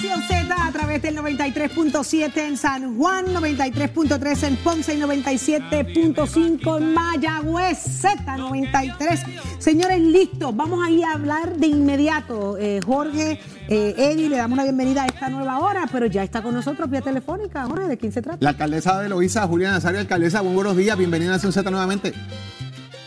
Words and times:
Nación 0.00 0.22
Z 0.22 0.54
a 0.56 0.70
través 0.70 1.02
del 1.02 1.16
93.7 1.16 2.36
en 2.36 2.56
San 2.56 2.96
Juan, 2.96 3.26
93.3 3.34 4.46
en 4.46 4.56
Ponce 4.58 4.94
y 4.94 5.00
97.5 5.00 6.78
en 6.78 6.94
Mayagüez, 6.94 8.04
Z93. 8.04 9.58
Señores, 9.58 10.00
listos, 10.00 10.54
vamos 10.54 10.86
a 10.86 10.90
ir 10.92 11.04
a 11.04 11.14
hablar 11.14 11.56
de 11.56 11.66
inmediato. 11.66 12.56
Eh, 12.58 12.78
Jorge, 12.86 13.40
eh, 13.68 13.94
Eddie, 13.98 14.28
le 14.28 14.36
damos 14.36 14.56
la 14.56 14.62
bienvenida 14.62 15.02
a 15.02 15.06
esta 15.06 15.30
nueva 15.30 15.58
hora, 15.58 15.88
pero 15.90 16.06
ya 16.06 16.22
está 16.22 16.42
con 16.42 16.54
nosotros 16.54 16.88
vía 16.88 17.00
telefónica. 17.00 17.64
Jorge, 17.64 17.88
¿de 17.88 17.98
quién 17.98 18.12
se 18.12 18.22
trata? 18.22 18.38
La 18.38 18.50
alcaldesa 18.50 19.02
de 19.02 19.08
Loíza, 19.08 19.48
Juliana 19.48 19.74
Nazario, 19.74 19.98
alcaldesa, 19.98 20.44
muy 20.44 20.54
buenos 20.54 20.76
días, 20.76 20.96
bienvenida 20.96 21.30
a 21.30 21.32
Nación 21.32 21.52
Z 21.52 21.68
nuevamente. 21.72 22.12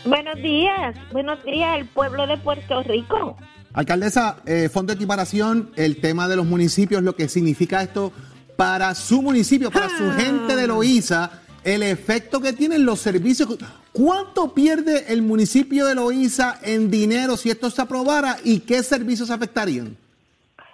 Buenos 0.04 0.36
días, 0.42 0.94
buenos 1.10 1.42
días, 1.42 1.78
el 1.78 1.86
pueblo 1.86 2.26
de 2.26 2.36
Puerto 2.36 2.82
Rico. 2.82 3.38
Alcaldesa, 3.74 4.36
eh, 4.46 4.68
fondo 4.68 4.92
de 4.92 4.96
equiparación, 4.96 5.70
el 5.76 6.00
tema 6.00 6.28
de 6.28 6.36
los 6.36 6.46
municipios, 6.46 7.02
lo 7.02 7.16
que 7.16 7.28
significa 7.28 7.82
esto 7.82 8.12
para 8.56 8.94
su 8.94 9.22
municipio, 9.22 9.70
para 9.70 9.88
su 9.88 10.10
Ah. 10.10 10.14
gente 10.14 10.56
de 10.56 10.66
Loíza, 10.66 11.30
el 11.64 11.82
efecto 11.82 12.40
que 12.40 12.52
tienen 12.52 12.84
los 12.84 13.00
servicios. 13.00 13.48
¿Cuánto 13.92 14.52
pierde 14.52 15.12
el 15.12 15.22
municipio 15.22 15.86
de 15.86 15.94
Loíza 15.94 16.58
en 16.62 16.90
dinero 16.90 17.36
si 17.36 17.50
esto 17.50 17.70
se 17.70 17.80
aprobara 17.82 18.36
y 18.44 18.60
qué 18.60 18.82
servicios 18.82 19.30
afectarían? 19.30 19.96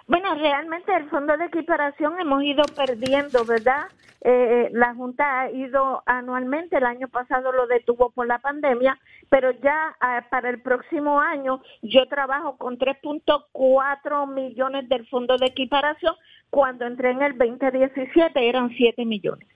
Bueno, 0.07 0.33
realmente 0.35 0.91
el 0.95 1.07
fondo 1.09 1.37
de 1.37 1.45
equiparación 1.45 2.19
hemos 2.19 2.43
ido 2.43 2.63
perdiendo, 2.75 3.45
¿verdad? 3.45 3.83
Eh, 4.21 4.69
la 4.73 4.93
Junta 4.95 5.41
ha 5.41 5.51
ido 5.51 6.03
anualmente, 6.05 6.75
el 6.77 6.85
año 6.85 7.07
pasado 7.07 7.53
lo 7.53 7.67
detuvo 7.67 8.09
por 8.09 8.27
la 8.27 8.39
pandemia, 8.39 8.97
pero 9.29 9.51
ya 9.51 9.95
ah, 9.99 10.25
para 10.29 10.49
el 10.49 10.61
próximo 10.61 11.19
año 11.19 11.61
yo 11.81 12.07
trabajo 12.07 12.57
con 12.57 12.77
3.4 12.77 14.33
millones 14.33 14.89
del 14.89 15.07
fondo 15.07 15.37
de 15.37 15.47
equiparación, 15.47 16.15
cuando 16.49 16.85
entré 16.85 17.11
en 17.11 17.21
el 17.21 17.37
2017 17.37 18.49
eran 18.49 18.69
7 18.75 19.05
millones. 19.05 19.47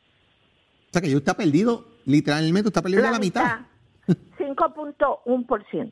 O 0.89 0.93
sea 0.93 1.01
que 1.01 1.15
usted 1.15 1.31
ha 1.31 1.37
perdido, 1.37 1.85
literalmente, 2.05 2.67
usted 2.67 2.79
ha 2.79 2.83
perdido 2.83 3.01
la, 3.01 3.17
mitad. 3.19 3.61
5.1%. 4.07 5.91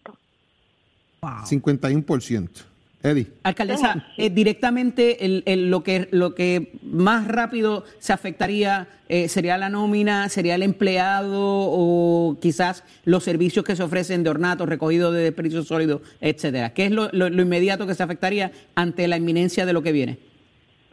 51%. 1.22 2.71
Eddie. 3.04 3.28
Alcaldesa, 3.44 4.06
eh, 4.18 4.30
directamente 4.30 5.26
el, 5.26 5.44
el- 5.46 5.70
lo, 5.72 5.84
que, 5.84 6.08
lo 6.12 6.36
que 6.36 6.74
más 6.84 7.28
rápido 7.28 7.84
se 8.00 8.14
afectaría 8.14 8.88
eh, 9.10 9.28
sería 9.28 9.58
la 9.58 9.70
nómina, 9.70 10.30
sería 10.30 10.56
el 10.56 10.64
empleado 10.64 11.40
o 11.42 12.38
quizás 12.42 12.84
los 13.06 13.24
servicios 13.24 13.66
que 13.66 13.76
se 13.76 13.84
ofrecen 13.84 14.24
de 14.24 14.30
ornato, 14.30 14.66
recogido 14.66 15.12
de 15.12 15.24
desperdicios 15.24 15.68
sólidos, 15.68 16.02
etcétera. 16.22 16.74
¿Qué 16.74 16.86
es 16.86 16.92
lo, 16.92 17.10
lo- 17.12 17.30
lo 17.30 17.42
inmediato 17.42 17.88
que 17.88 17.96
se 17.96 18.04
afectaría 18.04 18.52
ante 18.76 19.08
la 19.08 19.18
inminencia 19.18 19.66
de 19.66 19.74
lo 19.74 19.82
que 19.82 19.92
viene? 19.92 20.18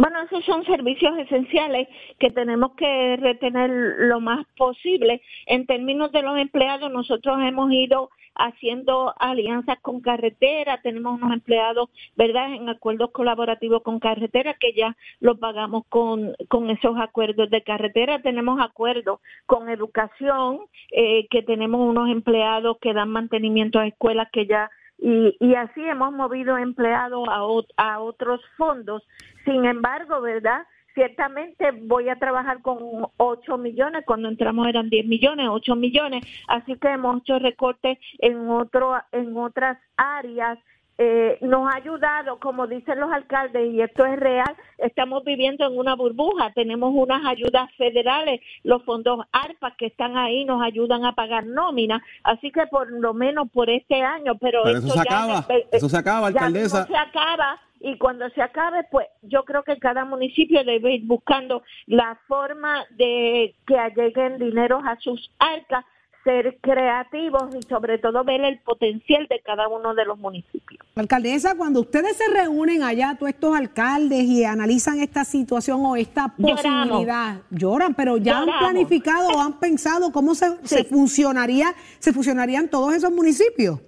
Bueno, 0.00 0.22
esos 0.22 0.44
son 0.44 0.64
servicios 0.64 1.18
esenciales 1.18 1.88
que 2.20 2.30
tenemos 2.30 2.76
que 2.76 3.16
retener 3.16 3.68
lo 3.98 4.20
más 4.20 4.46
posible. 4.56 5.20
En 5.46 5.66
términos 5.66 6.12
de 6.12 6.22
los 6.22 6.38
empleados, 6.38 6.88
nosotros 6.92 7.40
hemos 7.42 7.72
ido 7.72 8.08
haciendo 8.36 9.12
alianzas 9.18 9.80
con 9.80 10.00
carretera, 10.00 10.80
tenemos 10.82 11.20
unos 11.20 11.32
empleados, 11.32 11.90
¿verdad?, 12.14 12.54
en 12.54 12.68
acuerdos 12.68 13.10
colaborativos 13.10 13.82
con 13.82 13.98
carretera 13.98 14.54
que 14.54 14.72
ya 14.72 14.96
los 15.18 15.36
pagamos 15.40 15.82
con, 15.88 16.36
con 16.46 16.70
esos 16.70 16.96
acuerdos 16.96 17.50
de 17.50 17.64
carretera, 17.64 18.22
tenemos 18.22 18.60
acuerdos 18.60 19.18
con 19.46 19.68
educación, 19.68 20.60
eh, 20.92 21.26
que 21.28 21.42
tenemos 21.42 21.80
unos 21.80 22.08
empleados 22.08 22.78
que 22.80 22.92
dan 22.92 23.10
mantenimiento 23.10 23.80
a 23.80 23.88
escuelas 23.88 24.28
que 24.30 24.46
ya 24.46 24.70
y, 24.98 25.36
y 25.40 25.54
así 25.54 25.84
hemos 25.84 26.12
movido 26.12 26.58
empleados 26.58 27.28
a, 27.28 27.42
a 27.76 28.00
otros 28.00 28.40
fondos. 28.56 29.02
Sin 29.44 29.64
embargo, 29.64 30.20
¿verdad? 30.20 30.66
Ciertamente 30.94 31.70
voy 31.82 32.08
a 32.08 32.18
trabajar 32.18 32.60
con 32.60 33.06
8 33.18 33.58
millones, 33.58 34.04
cuando 34.04 34.28
entramos 34.28 34.66
eran 34.66 34.90
10 34.90 35.06
millones, 35.06 35.46
8 35.48 35.76
millones, 35.76 36.26
así 36.48 36.74
que 36.76 36.88
hemos 36.88 37.20
hecho 37.20 37.38
recortes 37.38 37.98
en, 38.18 38.48
otro, 38.50 38.96
en 39.12 39.36
otras 39.36 39.78
áreas. 39.96 40.58
Eh, 41.00 41.38
nos 41.42 41.72
ha 41.72 41.76
ayudado, 41.76 42.40
como 42.40 42.66
dicen 42.66 42.98
los 42.98 43.12
alcaldes, 43.12 43.72
y 43.72 43.80
esto 43.80 44.04
es 44.04 44.18
real, 44.18 44.52
estamos 44.78 45.22
viviendo 45.22 45.64
en 45.64 45.78
una 45.78 45.94
burbuja, 45.94 46.52
tenemos 46.54 46.90
unas 46.92 47.24
ayudas 47.24 47.70
federales, 47.76 48.40
los 48.64 48.82
fondos 48.82 49.24
ARPA 49.30 49.76
que 49.78 49.86
están 49.86 50.16
ahí 50.16 50.44
nos 50.44 50.60
ayudan 50.60 51.04
a 51.04 51.12
pagar 51.14 51.46
nómina, 51.46 52.02
así 52.24 52.50
que 52.50 52.66
por 52.66 52.90
lo 52.90 53.14
menos 53.14 53.48
por 53.52 53.70
este 53.70 54.02
año, 54.02 54.36
pero, 54.38 54.62
Pero 54.64 54.78
eso 54.78 54.88
se 54.88 54.96
ya 54.96 55.02
acaba, 55.02 55.46
el- 55.50 55.64
eso 55.70 55.88
se 55.88 55.96
acaba, 55.96 56.30
ya 56.30 56.40
alcaldesa. 56.40 56.86
se 56.88 56.96
acaba 56.96 57.60
y 57.80 57.96
cuando 57.96 58.28
se 58.30 58.42
acabe, 58.42 58.82
pues 58.90 59.06
yo 59.22 59.44
creo 59.44 59.62
que 59.62 59.78
cada 59.78 60.04
municipio 60.04 60.64
debe 60.64 60.94
ir 60.94 61.06
buscando 61.06 61.62
la 61.86 62.18
forma 62.26 62.84
de 62.96 63.54
que 63.68 63.76
lleguen 63.94 64.38
dineros 64.38 64.82
a 64.84 64.96
sus 64.98 65.30
arcas, 65.38 65.84
ser 66.24 66.58
creativos 66.60 67.54
y 67.54 67.62
sobre 67.62 67.98
todo 67.98 68.24
ver 68.24 68.42
el 68.42 68.58
potencial 68.60 69.26
de 69.28 69.40
cada 69.40 69.68
uno 69.68 69.94
de 69.94 70.04
los 70.04 70.18
municipios. 70.18 70.80
Alcaldesa, 70.94 71.54
cuando 71.56 71.80
ustedes 71.80 72.16
se 72.16 72.28
reúnen 72.32 72.82
allá, 72.82 73.16
todos 73.18 73.30
estos 73.30 73.56
alcaldes, 73.56 74.24
y 74.24 74.44
analizan 74.44 75.00
esta 75.00 75.24
situación 75.24 75.84
o 75.84 75.96
esta 75.96 76.28
posibilidad, 76.36 77.42
lloran, 77.50 77.94
pero 77.94 78.16
ya 78.16 78.40
han 78.40 78.58
planificado 78.58 79.28
o 79.28 79.40
han 79.40 79.58
pensado 79.58 80.10
cómo 80.12 80.34
se, 80.34 80.56
se 80.64 80.84
funcionaría, 80.84 81.74
se 81.98 82.12
funcionarían 82.12 82.68
todos 82.68 82.94
esos 82.94 83.12
municipios. 83.12 83.80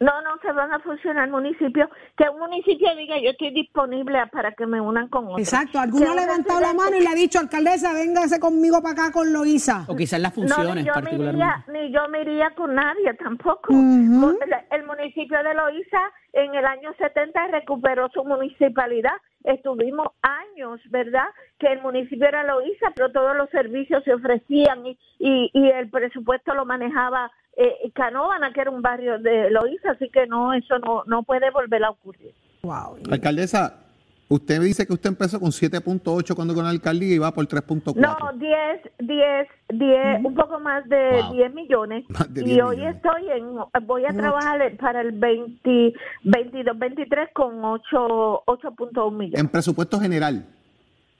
No, 0.00 0.22
no 0.22 0.38
se 0.42 0.52
van 0.52 0.72
a 0.72 0.78
funcionar 0.78 1.28
municipios. 1.28 1.88
Que 2.16 2.28
un 2.28 2.38
municipio 2.38 2.94
diga 2.96 3.18
yo 3.18 3.30
estoy 3.30 3.50
disponible 3.50 4.18
para 4.30 4.52
que 4.52 4.64
me 4.66 4.80
unan 4.80 5.08
con 5.08 5.24
otros. 5.26 5.40
Exacto, 5.40 5.80
alguno 5.80 6.12
ha 6.12 6.14
levantado 6.14 6.60
la 6.60 6.72
mano 6.72 6.96
y 6.96 7.00
le 7.00 7.08
ha 7.08 7.14
dicho, 7.14 7.38
alcaldesa, 7.40 7.92
véngase 7.92 8.38
conmigo 8.38 8.80
para 8.80 8.92
acá 8.92 9.12
con 9.12 9.32
Loíza. 9.32 9.84
O 9.88 9.96
quizás 9.96 10.20
las 10.20 10.36
No, 10.36 10.42
funciones 10.46 10.74
ni 10.76 10.84
yo, 10.84 10.92
me 10.94 11.02
particularmente. 11.02 11.36
iría, 11.36 11.64
ni 11.72 11.92
yo 11.92 12.08
me 12.08 12.22
iría 12.22 12.50
con 12.54 12.74
nadie 12.74 13.14
tampoco. 13.14 13.72
El, 13.72 14.36
el 14.70 14.86
municipio 14.86 15.42
de 15.42 15.54
Loíza 15.54 16.00
en 16.32 16.54
el 16.54 16.64
año 16.64 16.92
70 16.98 17.48
recuperó 17.48 18.08
su 18.10 18.24
municipalidad. 18.24 19.14
Estuvimos 19.44 20.08
años, 20.22 20.80
¿verdad? 20.90 21.26
Que 21.58 21.68
el 21.72 21.80
municipio 21.82 22.26
era 22.28 22.44
Loíza, 22.44 22.92
pero 22.94 23.10
todos 23.10 23.36
los 23.36 23.48
servicios 23.50 24.04
se 24.04 24.14
ofrecían 24.14 24.86
y, 24.86 24.98
y, 25.18 25.50
y 25.52 25.70
el 25.70 25.88
presupuesto 25.90 26.54
lo 26.54 26.64
manejaba 26.64 27.30
eh, 27.58 27.90
Canóvana, 27.92 28.52
que 28.52 28.60
era 28.62 28.70
un 28.70 28.80
barrio 28.82 29.18
de 29.18 29.50
Loíza, 29.50 29.90
así 29.90 30.08
que 30.10 30.26
no, 30.26 30.54
eso 30.54 30.78
no, 30.78 31.02
no 31.06 31.22
puede 31.24 31.50
volver 31.50 31.82
a 31.84 31.90
ocurrir. 31.90 32.32
Wow. 32.62 32.98
Alcaldesa, 33.10 33.80
usted 34.28 34.58
me 34.58 34.66
dice 34.66 34.86
que 34.86 34.92
usted 34.92 35.08
empezó 35.10 35.40
con 35.40 35.50
7.8 35.50 36.34
cuando 36.34 36.54
con 36.54 36.64
la 36.64 36.70
alcaldía 36.70 37.14
y 37.14 37.18
va 37.18 37.32
por 37.32 37.46
3.4. 37.46 37.94
No, 37.96 38.16
10, 38.38 38.80
10, 39.00 39.48
10, 39.70 40.24
un 40.24 40.34
poco 40.34 40.60
más 40.60 40.88
de 40.88 41.20
Wow. 41.22 41.32
10 41.34 41.54
millones. 41.54 42.04
Más 42.08 42.32
de 42.32 42.42
y 42.42 42.44
10 42.44 42.62
hoy 42.62 42.76
millones. 42.76 42.96
estoy 42.96 43.30
en, 43.30 43.86
voy 43.86 44.04
a 44.04 44.12
trabajar 44.12 44.76
para 44.80 45.00
el 45.00 45.12
20, 45.12 45.94
22, 46.24 46.78
23 46.78 47.28
con 47.34 47.64
8, 47.64 48.44
8.1 48.46 49.12
millones. 49.12 49.40
En 49.40 49.48
presupuesto 49.48 49.98
general. 49.98 50.46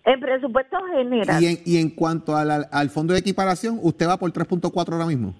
En 0.04 0.20
presupuesto 0.20 0.78
general. 0.94 1.42
Y 1.42 1.46
en, 1.46 1.58
y 1.66 1.76
en 1.78 1.90
cuanto 1.90 2.34
al, 2.36 2.50
al- 2.50 2.68
al 2.70 2.90
fondo 2.90 3.12
de 3.12 3.18
equiparación, 3.20 3.78
usted 3.82 4.08
va 4.08 4.16
por 4.16 4.30
3.4 4.32 4.92
ahora 4.92 5.06
mismo. 5.06 5.34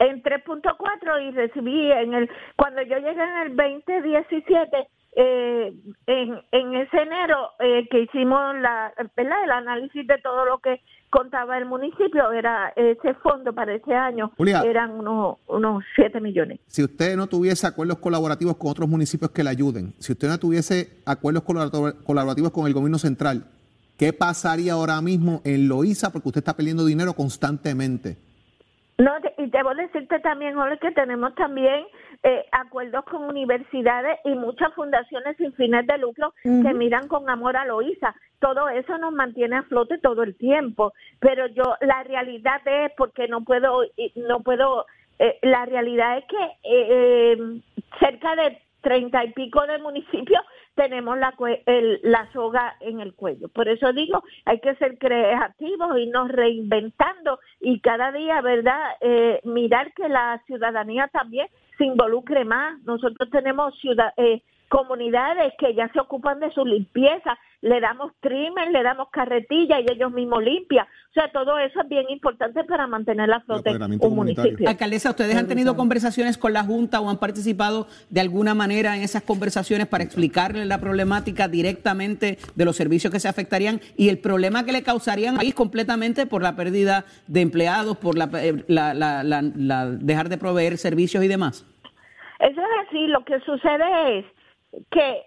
En 0.00 0.22
3.4 0.22 1.28
y 1.28 1.30
recibí 1.32 1.90
en 1.92 2.14
el, 2.14 2.30
cuando 2.56 2.82
yo 2.82 2.96
llegué 2.96 3.22
en 3.22 3.50
el 3.50 3.56
2017, 3.56 4.88
eh, 5.16 5.72
en, 6.06 6.40
en 6.52 6.74
ese 6.76 6.96
enero 6.96 7.50
eh, 7.58 7.88
que 7.90 8.02
hicimos 8.02 8.54
la, 8.60 8.92
¿verdad? 9.16 9.44
el 9.44 9.50
análisis 9.50 10.06
de 10.06 10.18
todo 10.18 10.44
lo 10.44 10.58
que 10.58 10.80
contaba 11.10 11.56
el 11.58 11.64
municipio, 11.64 12.30
era 12.32 12.72
ese 12.76 13.14
fondo 13.14 13.52
para 13.52 13.74
ese 13.74 13.94
año, 13.94 14.30
Julia. 14.36 14.62
eran 14.62 14.92
unos, 14.92 15.38
unos 15.48 15.82
7 15.96 16.20
millones. 16.20 16.60
Si 16.66 16.84
usted 16.84 17.16
no 17.16 17.26
tuviese 17.26 17.66
acuerdos 17.66 17.98
colaborativos 17.98 18.56
con 18.56 18.70
otros 18.70 18.88
municipios 18.88 19.30
que 19.30 19.42
le 19.42 19.50
ayuden, 19.50 19.94
si 19.98 20.12
usted 20.12 20.28
no 20.28 20.38
tuviese 20.38 21.00
acuerdos 21.06 21.42
colaborativos 21.42 22.52
con 22.52 22.66
el 22.66 22.74
gobierno 22.74 22.98
central, 22.98 23.46
¿qué 23.96 24.12
pasaría 24.12 24.74
ahora 24.74 25.00
mismo 25.00 25.40
en 25.44 25.66
Loíza? 25.66 26.12
Porque 26.12 26.28
usted 26.28 26.40
está 26.40 26.54
perdiendo 26.54 26.84
dinero 26.84 27.14
constantemente. 27.14 28.27
No, 28.98 29.20
te- 29.20 29.32
y 29.40 29.46
debo 29.46 29.74
decirte 29.76 30.18
también, 30.18 30.56
Jorge, 30.56 30.78
que 30.78 30.90
tenemos 30.90 31.32
también 31.36 31.86
eh, 32.24 32.44
acuerdos 32.50 33.04
con 33.04 33.22
universidades 33.24 34.18
y 34.24 34.30
muchas 34.30 34.74
fundaciones 34.74 35.36
sin 35.36 35.52
fines 35.52 35.86
de 35.86 35.98
lucro 35.98 36.34
que 36.42 36.74
miran 36.74 37.06
con 37.06 37.30
amor 37.30 37.56
a 37.56 37.64
Loíza. 37.64 38.12
Todo 38.40 38.68
eso 38.68 38.98
nos 38.98 39.12
mantiene 39.12 39.56
a 39.56 39.62
flote 39.62 39.98
todo 39.98 40.24
el 40.24 40.36
tiempo. 40.36 40.94
Pero 41.20 41.46
yo, 41.46 41.76
la 41.80 42.02
realidad 42.02 42.60
es, 42.66 42.90
porque 42.96 43.28
no 43.28 43.44
puedo, 43.44 43.82
no 44.16 44.40
puedo, 44.40 44.86
eh, 45.20 45.38
la 45.42 45.64
realidad 45.64 46.18
es 46.18 46.24
que 46.24 46.44
eh, 46.64 47.32
eh, 47.34 47.60
cerca 48.00 48.34
de 48.34 48.60
treinta 48.80 49.24
y 49.24 49.32
pico 49.32 49.64
de 49.66 49.78
municipios 49.78 50.40
tenemos 50.78 51.18
la, 51.18 51.34
el- 51.66 51.98
la 52.04 52.30
soga 52.32 52.76
en 52.80 53.00
el 53.00 53.12
cuello. 53.14 53.48
Por 53.48 53.68
eso 53.68 53.92
digo, 53.92 54.22
hay 54.44 54.60
que 54.60 54.76
ser 54.76 54.96
creativos 54.96 55.98
y 55.98 56.06
nos 56.06 56.28
reinventando 56.28 57.40
y 57.60 57.80
cada 57.80 58.12
día, 58.12 58.40
¿verdad? 58.40 58.80
Eh, 59.00 59.40
mirar 59.44 59.92
que 59.94 60.08
la 60.08 60.40
ciudadanía 60.46 61.08
también 61.08 61.48
se 61.76 61.84
involucre 61.84 62.44
más. 62.44 62.80
Nosotros 62.84 63.28
tenemos 63.30 63.76
ciudad, 63.80 64.12
eh, 64.16 64.40
comunidades 64.68 65.52
que 65.58 65.74
ya 65.74 65.90
se 65.92 66.00
ocupan 66.00 66.40
de 66.40 66.50
su 66.52 66.64
limpieza, 66.64 67.38
le 67.60 67.80
damos 67.80 68.12
trimmer, 68.20 68.70
le 68.70 68.82
damos 68.82 69.08
carretilla 69.10 69.80
y 69.80 69.86
ellos 69.90 70.12
mismos 70.12 70.42
limpian. 70.44 70.86
O 70.86 71.12
sea, 71.12 71.32
todo 71.32 71.58
eso 71.58 71.80
es 71.80 71.88
bien 71.88 72.04
importante 72.10 72.62
para 72.64 72.86
mantener 72.86 73.28
la 73.28 73.40
flota 73.40 73.70
en 73.70 73.98
un 74.00 74.14
municipio. 74.14 74.68
Alcaldesa, 74.68 75.10
¿ustedes 75.10 75.36
han 75.36 75.48
tenido 75.48 75.74
conversaciones 75.74 76.38
con 76.38 76.52
la 76.52 76.62
Junta 76.62 77.00
o 77.00 77.10
han 77.10 77.16
participado 77.16 77.88
de 78.10 78.20
alguna 78.20 78.54
manera 78.54 78.96
en 78.96 79.02
esas 79.02 79.22
conversaciones 79.22 79.86
para 79.86 80.04
explicarle 80.04 80.66
la 80.66 80.78
problemática 80.78 81.48
directamente 81.48 82.38
de 82.54 82.64
los 82.64 82.76
servicios 82.76 83.12
que 83.12 83.20
se 83.20 83.28
afectarían 83.28 83.80
y 83.96 84.08
el 84.10 84.18
problema 84.18 84.64
que 84.64 84.72
le 84.72 84.82
causarían 84.82 85.34
al 85.34 85.40
país 85.40 85.54
completamente 85.54 86.26
por 86.26 86.42
la 86.42 86.54
pérdida 86.54 87.04
de 87.26 87.40
empleados, 87.40 87.96
por 87.96 88.16
la, 88.16 88.28
eh, 88.34 88.64
la 88.68 89.86
dejar 89.86 90.28
de 90.28 90.38
proveer 90.38 90.78
servicios 90.78 91.24
y 91.24 91.28
demás? 91.28 91.66
Eso 92.38 92.60
es 92.60 92.86
así, 92.86 93.06
lo 93.08 93.24
que 93.24 93.40
sucede 93.40 94.18
es 94.18 94.24
que 94.90 95.22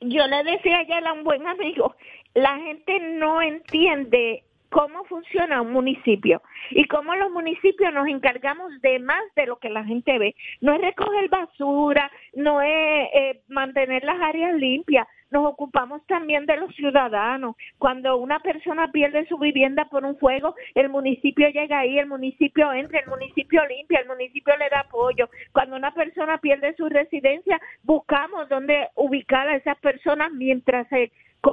yo 0.00 0.26
le 0.26 0.44
decía 0.44 0.78
ayer 0.78 1.06
a 1.06 1.12
un 1.12 1.24
buen 1.24 1.46
amigo, 1.46 1.94
la 2.34 2.58
gente 2.58 2.98
no 3.00 3.42
entiende 3.42 4.44
cómo 4.74 5.04
funciona 5.04 5.62
un 5.62 5.72
municipio 5.72 6.42
y 6.70 6.84
cómo 6.88 7.14
los 7.14 7.30
municipios 7.30 7.94
nos 7.94 8.08
encargamos 8.08 8.72
de 8.82 8.98
más 8.98 9.22
de 9.36 9.46
lo 9.46 9.56
que 9.60 9.70
la 9.70 9.84
gente 9.84 10.18
ve. 10.18 10.34
No 10.60 10.74
es 10.74 10.80
recoger 10.80 11.28
basura, 11.28 12.10
no 12.34 12.60
es 12.60 13.08
eh, 13.14 13.42
mantener 13.48 14.02
las 14.02 14.20
áreas 14.20 14.56
limpias, 14.56 15.06
nos 15.34 15.46
ocupamos 15.46 16.06
también 16.06 16.46
de 16.46 16.56
los 16.56 16.72
ciudadanos. 16.76 17.56
Cuando 17.78 18.16
una 18.18 18.38
persona 18.38 18.92
pierde 18.92 19.26
su 19.26 19.36
vivienda 19.36 19.86
por 19.86 20.04
un 20.04 20.16
fuego, 20.16 20.54
el 20.76 20.88
municipio 20.88 21.48
llega 21.48 21.80
ahí, 21.80 21.98
el 21.98 22.06
municipio 22.06 22.72
entra, 22.72 23.00
el 23.00 23.08
municipio 23.08 23.60
limpia, 23.66 23.98
el 23.98 24.06
municipio 24.06 24.56
le 24.56 24.68
da 24.68 24.80
apoyo. 24.80 25.28
Cuando 25.50 25.74
una 25.74 25.92
persona 25.92 26.38
pierde 26.38 26.76
su 26.76 26.88
residencia, 26.88 27.60
buscamos 27.82 28.48
dónde 28.48 28.88
ubicar 28.94 29.48
a 29.48 29.56
esas 29.56 29.76
personas 29.78 30.30
mientras 30.32 30.86
se 30.88 31.10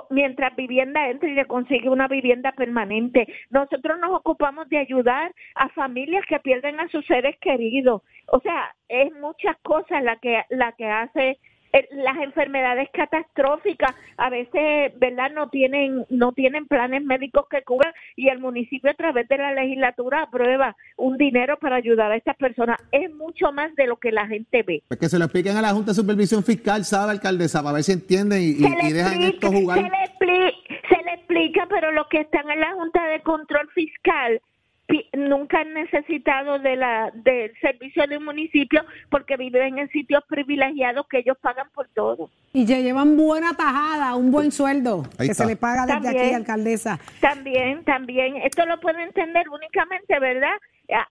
mientras 0.09 0.55
vivienda 0.55 1.09
entra 1.09 1.27
y 1.27 1.33
le 1.33 1.45
consigue 1.45 1.89
una 1.89 2.07
vivienda 2.07 2.53
permanente. 2.53 3.27
Nosotros 3.49 3.99
nos 3.99 4.11
ocupamos 4.11 4.69
de 4.69 4.77
ayudar 4.77 5.33
a 5.55 5.67
familias 5.69 6.23
que 6.27 6.39
pierden 6.39 6.79
a 6.79 6.87
sus 6.87 7.05
seres 7.07 7.37
queridos. 7.39 8.01
O 8.27 8.39
sea, 8.39 8.73
es 8.87 9.11
muchas 9.15 9.57
cosas 9.63 10.01
la 10.01 10.15
que 10.17 10.43
la 10.49 10.71
que 10.73 10.85
hace 10.85 11.39
las 11.91 12.17
enfermedades 12.17 12.89
catastróficas 12.93 13.95
a 14.17 14.29
veces 14.29 14.93
verdad 14.99 15.31
no 15.33 15.49
tienen 15.49 16.05
no 16.09 16.33
tienen 16.33 16.67
planes 16.67 17.03
médicos 17.03 17.45
que 17.49 17.63
cubran 17.63 17.93
y 18.15 18.29
el 18.29 18.39
municipio 18.39 18.91
a 18.91 18.93
través 18.93 19.27
de 19.27 19.37
la 19.37 19.53
legislatura 19.53 20.23
aprueba 20.23 20.75
un 20.97 21.17
dinero 21.17 21.57
para 21.59 21.77
ayudar 21.77 22.11
a 22.11 22.15
estas 22.15 22.35
personas. 22.37 22.77
Es 22.91 23.13
mucho 23.13 23.51
más 23.51 23.73
de 23.75 23.87
lo 23.87 23.97
que 23.97 24.11
la 24.11 24.27
gente 24.27 24.63
ve. 24.63 24.83
Pues 24.87 24.99
que 24.99 25.09
se 25.09 25.17
lo 25.17 25.25
expliquen 25.25 25.57
a 25.57 25.61
la 25.61 25.69
Junta 25.69 25.91
de 25.91 25.95
Supervisión 25.95 26.43
Fiscal 26.43 26.83
sabe 26.85 27.11
alcaldesa 27.11 27.63
para 27.63 27.75
ver 27.75 27.83
si 27.83 27.93
entienden 27.93 28.41
y, 28.41 28.53
dejan 28.93 29.21
esto 29.23 29.51
jugar. 29.51 29.77
se 29.77 29.89
le, 29.89 30.03
explica, 30.03 30.57
se 30.89 31.03
le 31.03 31.13
explica 31.13 31.67
pero 31.69 31.91
los 31.91 32.07
que 32.07 32.21
están 32.21 32.49
en 32.49 32.59
la 32.59 32.73
Junta 32.73 33.05
de 33.07 33.21
Control 33.21 33.69
Fiscal 33.73 34.41
nunca 35.13 35.61
han 35.61 35.73
necesitado 35.73 36.59
de 36.59 36.75
la 36.75 37.11
del 37.13 37.51
servicio 37.59 38.05
de 38.07 38.17
un 38.17 38.25
municipio 38.25 38.83
porque 39.09 39.37
viven 39.37 39.79
en 39.79 39.89
sitios 39.89 40.23
privilegiados 40.27 41.07
que 41.07 41.19
ellos 41.19 41.37
pagan 41.41 41.67
por 41.73 41.87
todo. 41.89 42.29
Y 42.53 42.65
ya 42.65 42.79
llevan 42.79 43.15
buena 43.15 43.55
tajada, 43.55 44.15
un 44.15 44.31
buen 44.31 44.51
sueldo 44.51 45.03
que 45.17 45.33
se 45.33 45.45
le 45.45 45.55
paga 45.55 45.85
desde 45.85 46.09
aquí, 46.09 46.33
alcaldesa. 46.33 46.99
También, 47.19 47.83
también. 47.83 48.37
Esto 48.37 48.65
lo 48.65 48.79
puede 48.79 49.03
entender 49.03 49.47
únicamente, 49.49 50.19
¿verdad? 50.19 50.57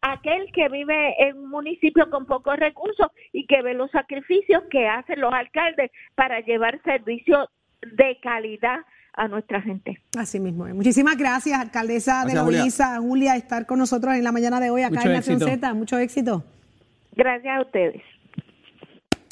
aquel 0.02 0.52
que 0.52 0.68
vive 0.68 1.14
en 1.26 1.38
un 1.38 1.50
municipio 1.50 2.10
con 2.10 2.26
pocos 2.26 2.58
recursos 2.58 3.08
y 3.32 3.46
que 3.46 3.62
ve 3.62 3.74
los 3.74 3.90
sacrificios 3.90 4.62
que 4.70 4.86
hacen 4.86 5.20
los 5.20 5.32
alcaldes 5.32 5.90
para 6.14 6.40
llevar 6.40 6.82
servicios 6.82 7.48
de 7.80 8.18
calidad 8.20 8.80
a 9.12 9.28
nuestra 9.28 9.60
gente. 9.60 10.00
Así 10.16 10.40
mismo. 10.40 10.66
Muchísimas 10.66 11.16
gracias, 11.16 11.60
alcaldesa 11.60 12.24
de 12.24 12.34
Loíza, 12.34 12.96
Julia. 12.96 13.00
Julia, 13.00 13.36
estar 13.36 13.66
con 13.66 13.78
nosotros 13.78 14.14
en 14.14 14.24
la 14.24 14.32
mañana 14.32 14.60
de 14.60 14.70
hoy 14.70 14.82
acá 14.82 15.02
en 15.02 15.12
Nación 15.12 15.40
Z. 15.40 15.74
Mucho 15.74 15.98
éxito. 15.98 16.44
Gracias 17.16 17.58
a 17.58 17.60
ustedes. 17.62 18.02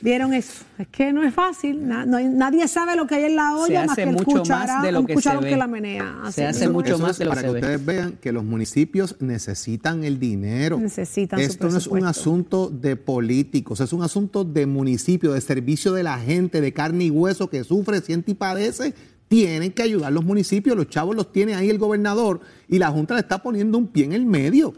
¿Vieron 0.01 0.33
eso? 0.33 0.65
Es 0.79 0.87
que 0.89 1.13
no 1.13 1.25
es 1.25 1.35
fácil. 1.35 1.89
nadie 1.89 2.69
sabe 2.69 2.95
lo 2.95 3.09
que 3.09 3.17
hay 3.17 3.25
en 3.25 3.35
la 3.35 3.57
olla 3.57 3.85
más 3.85 3.97
que 3.97 4.05
el 4.05 4.23
cucharón, 4.23 4.83
de 4.83 4.93
lo 4.93 5.05
que, 5.05 5.21
se 5.21 5.37
ve. 5.37 5.49
que 5.49 5.57
la 5.57 5.67
menea. 5.67 6.23
se 6.31 6.47
hace 6.47 6.69
mucho 6.69 7.01
más 7.01 7.19
de 7.19 7.25
lo 7.25 7.31
para 7.33 7.43
que, 7.43 7.51
ustedes 7.51 7.85
vean 7.85 8.13
que 8.13 8.31
los 8.31 8.45
municipios 8.45 9.17
necesitan 9.21 10.05
el 10.05 10.21
dinero. 10.21 10.79
Necesitan 10.79 11.41
Esto 11.41 11.69
no 11.69 11.79
es 11.79 11.89
un 11.89 12.05
asunto 12.05 12.69
de 12.69 12.95
políticos, 12.95 13.81
es 13.81 13.93
un 13.93 14.05
asunto 14.05 14.45
de 14.45 14.67
municipio, 14.67 15.33
de 15.33 15.41
servicio 15.41 15.93
de 15.93 16.05
la 16.05 16.19
gente, 16.19 16.61
de 16.61 16.73
carne 16.73 17.05
y 17.05 17.11
hueso 17.11 17.51
que 17.51 17.65
sufre, 17.65 18.01
siente 18.01 18.31
y 18.31 18.35
padece 18.35 18.95
tienen 19.29 19.73
que 19.73 19.83
ayudar 19.83 20.13
los 20.13 20.25
municipios, 20.25 20.77
los 20.77 20.89
chavos 20.89 21.15
los 21.15 21.31
tiene 21.31 21.55
ahí 21.55 21.69
el 21.71 21.79
gobernador 21.79 22.41
y 22.67 22.79
la 22.79 22.91
Junta 22.91 23.15
le 23.15 23.21
está 23.21 23.43
poniendo 23.43 23.79
un 23.79 23.87
pie 23.89 24.05
en 24.05 24.13
el 24.13 24.27
medio. 24.27 24.75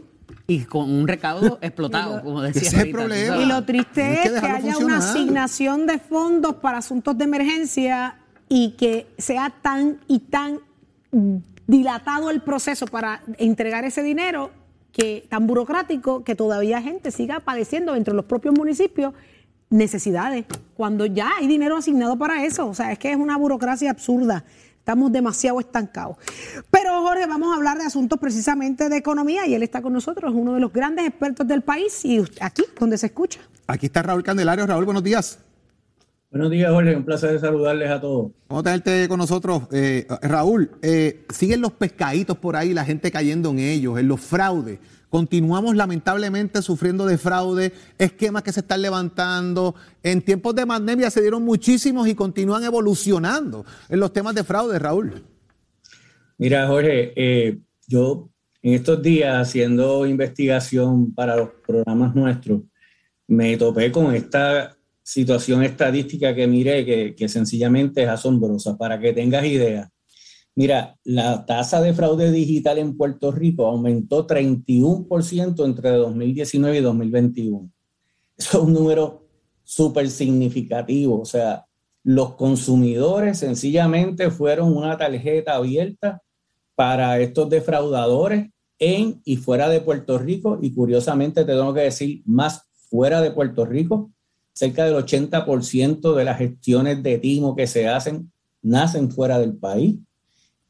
Y 0.47 0.65
con 0.65 0.91
un 0.91 1.07
recaudo 1.07 1.57
explotado, 1.61 2.21
como 2.21 2.41
decía. 2.41 2.61
Ese 2.61 2.75
es 2.75 2.83
el 2.83 2.91
problema. 2.91 3.37
Y 3.37 3.45
lo 3.45 3.63
triste 3.63 4.23
es 4.23 4.41
que, 4.41 4.47
haya 4.47 4.77
una 4.77 4.97
asignación 4.97 5.87
de 5.87 5.99
fondos 5.99 6.55
para 6.55 6.79
asuntos 6.79 7.17
de 7.17 7.23
emergencia 7.23 8.17
y 8.49 8.71
que 8.71 9.07
sea 9.17 9.53
tan 9.61 9.99
y 10.07 10.19
tan 10.19 10.59
dilatado 11.67 12.29
el 12.29 12.41
proceso 12.41 12.85
para 12.85 13.23
entregar 13.37 13.85
ese 13.85 14.03
dinero, 14.03 14.51
que 14.91 15.25
tan 15.29 15.47
burocrático, 15.47 16.25
que 16.25 16.35
todavía 16.35 16.81
gente 16.81 17.11
siga 17.11 17.39
padeciendo 17.39 17.95
entre 17.95 18.13
los 18.13 18.25
propios 18.25 18.53
municipios 18.57 19.13
necesidades, 19.71 20.45
cuando 20.75 21.07
ya 21.07 21.31
hay 21.39 21.47
dinero 21.47 21.77
asignado 21.77 22.17
para 22.17 22.45
eso. 22.45 22.67
O 22.67 22.75
sea, 22.75 22.91
es 22.91 22.99
que 22.99 23.11
es 23.11 23.17
una 23.17 23.37
burocracia 23.37 23.89
absurda. 23.89 24.45
Estamos 24.77 25.11
demasiado 25.11 25.59
estancados. 25.59 26.17
Pero 26.69 27.01
Jorge, 27.01 27.25
vamos 27.27 27.53
a 27.53 27.55
hablar 27.55 27.77
de 27.77 27.85
asuntos 27.85 28.19
precisamente 28.19 28.89
de 28.89 28.97
economía 28.97 29.47
y 29.47 29.53
él 29.53 29.63
está 29.63 29.81
con 29.81 29.93
nosotros, 29.93 30.31
es 30.31 30.39
uno 30.39 30.55
de 30.55 30.59
los 30.59 30.73
grandes 30.73 31.07
expertos 31.07 31.47
del 31.47 31.61
país 31.61 32.03
y 32.03 32.19
aquí, 32.39 32.63
donde 32.79 32.97
se 32.97 33.07
escucha. 33.07 33.39
Aquí 33.67 33.85
está 33.85 34.01
Raúl 34.01 34.23
Candelario. 34.23 34.65
Raúl, 34.67 34.85
buenos 34.85 35.03
días. 35.03 35.39
Buenos 36.31 36.49
días, 36.49 36.71
Jorge. 36.71 36.95
Un 36.95 37.03
placer 37.03 37.39
saludarles 37.39 37.91
a 37.91 38.01
todos. 38.01 38.31
Vamos 38.47 38.61
a 38.61 38.63
tenerte 38.63 39.07
con 39.07 39.17
nosotros. 39.17 39.63
Eh, 39.71 40.07
Raúl, 40.21 40.71
eh, 40.81 41.25
siguen 41.29 41.61
los 41.61 41.73
pescaditos 41.73 42.37
por 42.37 42.55
ahí, 42.55 42.73
la 42.73 42.85
gente 42.85 43.11
cayendo 43.11 43.51
en 43.51 43.59
ellos, 43.59 43.99
en 43.99 44.07
los 44.07 44.21
fraudes. 44.21 44.79
Continuamos 45.11 45.75
lamentablemente 45.75 46.61
sufriendo 46.61 47.05
de 47.05 47.17
fraude, 47.17 47.73
esquemas 47.97 48.43
que 48.43 48.53
se 48.53 48.61
están 48.61 48.81
levantando. 48.81 49.75
En 50.01 50.21
tiempos 50.21 50.55
de 50.55 50.65
pandemia 50.65 51.11
se 51.11 51.19
dieron 51.19 51.43
muchísimos 51.43 52.07
y 52.07 52.15
continúan 52.15 52.63
evolucionando 52.63 53.65
en 53.89 53.99
los 53.99 54.13
temas 54.13 54.33
de 54.35 54.45
fraude, 54.45 54.79
Raúl. 54.79 55.21
Mira, 56.37 56.65
Jorge, 56.65 57.11
eh, 57.17 57.59
yo 57.87 58.29
en 58.61 58.73
estos 58.73 59.01
días 59.01 59.35
haciendo 59.35 60.05
investigación 60.05 61.13
para 61.13 61.35
los 61.35 61.49
programas 61.67 62.15
nuestros, 62.15 62.61
me 63.27 63.57
topé 63.57 63.91
con 63.91 64.15
esta 64.15 64.77
situación 65.03 65.61
estadística 65.63 66.33
que 66.33 66.47
miré 66.47 66.85
que, 66.85 67.15
que 67.15 67.27
sencillamente 67.27 68.03
es 68.03 68.07
asombrosa. 68.07 68.77
Para 68.77 68.97
que 68.97 69.11
tengas 69.11 69.43
idea, 69.43 69.91
Mira, 70.55 70.97
la 71.03 71.45
tasa 71.45 71.81
de 71.81 71.93
fraude 71.93 72.31
digital 72.31 72.77
en 72.77 72.97
Puerto 72.97 73.31
Rico 73.31 73.67
aumentó 73.67 74.27
31% 74.27 75.65
entre 75.65 75.91
2019 75.91 76.77
y 76.77 76.81
2021. 76.81 77.69
Eso 78.37 78.57
es 78.57 78.63
un 78.63 78.73
número 78.73 79.25
súper 79.63 80.09
significativo. 80.09 81.21
O 81.21 81.25
sea, 81.25 81.65
los 82.03 82.35
consumidores 82.35 83.39
sencillamente 83.39 84.29
fueron 84.29 84.75
una 84.75 84.97
tarjeta 84.97 85.55
abierta 85.55 86.21
para 86.75 87.19
estos 87.19 87.49
defraudadores 87.49 88.49
en 88.79 89.21
y 89.23 89.37
fuera 89.37 89.69
de 89.69 89.79
Puerto 89.79 90.17
Rico. 90.17 90.59
Y 90.61 90.73
curiosamente, 90.73 91.45
te 91.45 91.53
tengo 91.53 91.73
que 91.73 91.81
decir, 91.81 92.23
más 92.25 92.63
fuera 92.89 93.21
de 93.21 93.31
Puerto 93.31 93.65
Rico, 93.65 94.11
cerca 94.53 94.83
del 94.83 94.95
80% 94.95 96.13
de 96.13 96.25
las 96.25 96.37
gestiones 96.37 97.01
de 97.01 97.19
timo 97.19 97.55
que 97.55 97.67
se 97.67 97.87
hacen 97.87 98.31
nacen 98.61 99.09
fuera 99.11 99.39
del 99.39 99.55
país. 99.55 99.97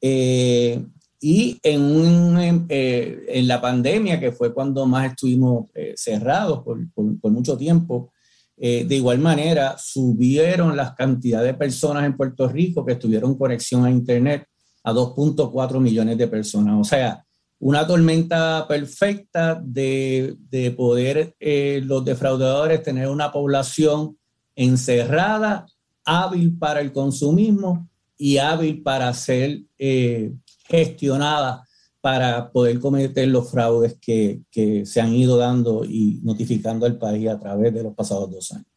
Eh, 0.02 0.84
y 1.20 1.60
en, 1.62 2.66
eh, 2.68 3.26
en 3.28 3.48
la 3.48 3.62
pandemia, 3.62 4.20
que 4.20 4.32
fue 4.32 4.52
cuando 4.52 4.88
más 4.88 5.12
estuvimos 5.12 5.70
eh, 5.76 5.94
cerrados 5.96 6.64
por, 6.64 6.80
por, 6.94 7.32
mucho 7.32 7.56
tiempo, 7.56 8.12
de 8.58 8.96
igual 8.96 9.18
manera 9.18 9.76
subieron 9.80 10.78
las 10.78 10.94
cantidades 10.94 11.52
de 11.52 11.58
personas 11.58 12.06
en 12.06 12.16
Puerto 12.16 12.48
Rico 12.48 12.86
que 12.86 12.94
tuvieron 12.94 13.36
conexión 13.36 13.86
a 13.86 13.90
Internet 13.90 14.46
a 14.84 14.94
2.4 14.94 15.80
millones 15.80 16.16
de 16.16 16.28
personas. 16.28 16.76
O 16.80 16.84
sea, 16.84 17.26
una 17.58 17.88
tormenta 17.88 18.68
perfecta 18.68 19.60
de, 19.64 20.36
de 20.52 20.70
poder 20.70 21.36
los 21.40 22.06
defraudadores 22.06 22.84
tener 22.84 23.08
una 23.08 23.32
población 23.32 24.16
encerrada, 24.56 25.66
hábil 26.06 26.56
para 26.56 26.82
el 26.82 26.92
consumismo 26.92 27.90
y 28.22 28.38
hábil 28.38 28.84
para 28.84 29.12
ser 29.16 29.64
eh, 29.80 30.32
gestionada 30.66 31.68
para 32.02 32.52
poder 32.52 32.80
cometer 32.80 33.28
los 33.28 33.50
fraudes 33.50 33.98
que, 34.00 34.42
que, 34.52 34.86
se 34.86 35.02
han 35.02 35.12
ido 35.12 35.38
dando 35.38 35.84
y 35.84 36.20
notificando 36.22 36.86
al 36.86 37.00
país 37.00 37.28
a 37.28 37.40
través 37.40 37.74
de 37.74 37.82
los 37.82 37.96
pasados 37.96 38.30
dos 38.30 38.52
años. 38.52 38.68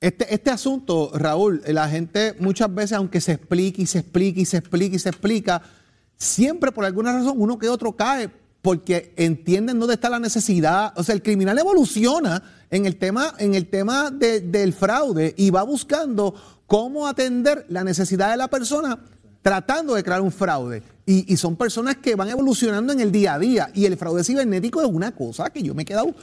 Este, 0.00 0.32
este 0.32 0.50
asunto, 0.50 1.10
Raúl, 1.14 1.62
la 1.66 1.88
gente 1.88 2.36
muchas 2.38 2.72
veces, 2.72 2.92
aunque 2.92 3.20
se 3.20 3.32
explique 3.32 3.82
y 3.82 3.86
se 3.86 3.98
explique 3.98 4.40
y 4.40 4.44
se 4.44 4.58
explique 4.58 4.94
y 4.94 5.00
se 5.00 5.08
explica, 5.08 5.62
siempre 6.16 6.70
por 6.70 6.84
alguna 6.84 7.12
razón 7.12 7.34
uno 7.38 7.58
que 7.58 7.68
otro 7.68 7.96
cae 7.96 8.30
porque 8.62 9.12
entienden 9.16 9.80
dónde 9.80 9.94
está 9.94 10.08
la 10.08 10.20
necesidad. 10.20 10.92
O 10.96 11.02
sea, 11.02 11.16
el 11.16 11.22
criminal 11.22 11.58
evoluciona 11.58 12.40
en 12.70 12.86
el 12.86 12.96
tema, 12.96 13.34
en 13.38 13.56
el 13.56 13.68
tema 13.68 14.12
del 14.12 14.72
fraude 14.72 15.34
y 15.36 15.50
va 15.50 15.64
buscando 15.64 16.34
cómo 16.72 17.06
atender 17.06 17.66
la 17.68 17.84
necesidad 17.84 18.30
de 18.30 18.38
la 18.38 18.48
persona 18.48 18.98
tratando 19.42 19.94
de 19.94 20.02
crear 20.02 20.22
un 20.22 20.32
fraude. 20.32 20.82
Y, 21.04 21.36
son 21.36 21.54
personas 21.54 21.96
que 21.96 22.14
van 22.14 22.30
evolucionando 22.30 22.94
en 22.94 23.00
el 23.00 23.12
día 23.12 23.34
a 23.34 23.38
día. 23.38 23.68
Y 23.74 23.84
el 23.84 23.98
fraude 23.98 24.24
cibernético 24.24 24.80
es 24.80 24.88
una 24.88 25.12
cosa 25.12 25.50
que 25.50 25.62
yo 25.62 25.74
me 25.74 25.82
he 25.82 25.84
quedado 25.84 26.14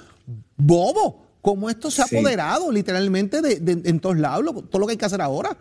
bobo. 0.58 1.24
Cómo 1.44 1.70
esto 1.70 1.92
se 1.92 2.02
ha 2.02 2.06
apoderado 2.06 2.72
literalmente 2.72 3.44
de, 3.44 3.80
en 3.88 4.00
todos 4.00 4.18
lados, 4.18 4.44
todo 4.72 4.80
lo 4.80 4.88
que 4.88 4.94
hay 4.94 4.98
que 4.98 5.06
hacer 5.06 5.22
ahora. 5.22 5.56